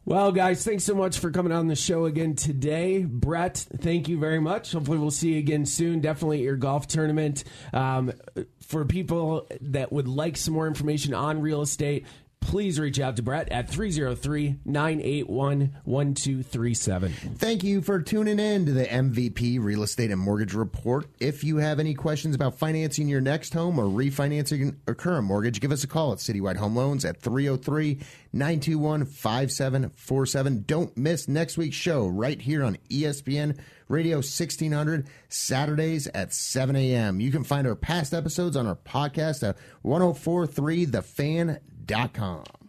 Well, 0.04 0.32
guys, 0.32 0.64
thanks 0.64 0.84
so 0.84 0.94
much 0.94 1.18
for 1.18 1.30
coming 1.30 1.52
on 1.52 1.66
the 1.68 1.76
show 1.76 2.04
again 2.04 2.34
today. 2.34 3.04
Brett, 3.04 3.66
thank 3.78 4.08
you 4.08 4.18
very 4.18 4.40
much. 4.40 4.72
Hopefully, 4.72 4.98
we'll 4.98 5.10
see 5.10 5.32
you 5.32 5.38
again 5.38 5.66
soon. 5.66 6.00
Definitely 6.00 6.38
at 6.38 6.44
your 6.44 6.56
golf 6.56 6.86
tournament. 6.86 7.44
Um, 7.72 8.12
for 8.60 8.84
people 8.84 9.46
that 9.60 9.92
would 9.92 10.08
like 10.08 10.36
some 10.36 10.54
more 10.54 10.66
information 10.66 11.14
on 11.14 11.40
real 11.40 11.62
estate, 11.62 12.06
please 12.40 12.80
reach 12.80 12.98
out 12.98 13.16
to 13.16 13.22
Brett 13.22 13.48
at 13.50 13.68
303 13.68 14.56
981 14.64 15.76
1237. 15.84 17.12
Thank 17.36 17.62
you 17.62 17.80
for 17.80 18.00
tuning 18.00 18.38
in 18.38 18.66
to 18.66 18.72
the 18.72 18.86
MVP 18.86 19.62
Real 19.62 19.82
Estate 19.82 20.10
and 20.10 20.20
Mortgage 20.20 20.54
Report. 20.54 21.06
If 21.20 21.44
you 21.44 21.58
have 21.58 21.78
any 21.78 21.94
questions 21.94 22.34
about 22.34 22.58
financing 22.58 23.08
your 23.08 23.20
next 23.20 23.54
home 23.54 23.78
or 23.78 23.84
refinancing 23.84 24.76
a 24.86 24.94
current 24.94 25.26
mortgage, 25.26 25.60
give 25.60 25.72
us 25.72 25.84
a 25.84 25.86
call 25.86 26.12
at 26.12 26.18
Citywide 26.18 26.56
Home 26.56 26.74
Loans 26.74 27.04
at 27.04 27.20
303 27.20 27.98
921 28.32 29.04
5747. 29.04 30.64
Don't 30.66 30.96
miss 30.96 31.28
next 31.28 31.56
week's 31.56 31.76
show 31.76 32.08
right 32.08 32.40
here 32.40 32.64
on 32.64 32.78
ESPN 32.88 33.58
Radio 33.88 34.18
1600, 34.18 35.08
Saturdays 35.28 36.06
at 36.08 36.32
7 36.32 36.76
a.m. 36.76 37.20
You 37.20 37.32
can 37.32 37.42
find 37.42 37.66
our 37.66 37.74
past 37.74 38.14
episodes 38.14 38.56
on 38.56 38.66
our 38.66 38.76
podcast 38.76 39.46
at 39.48 39.56
oh 39.84 40.14
1043thefan.com. 41.90 42.59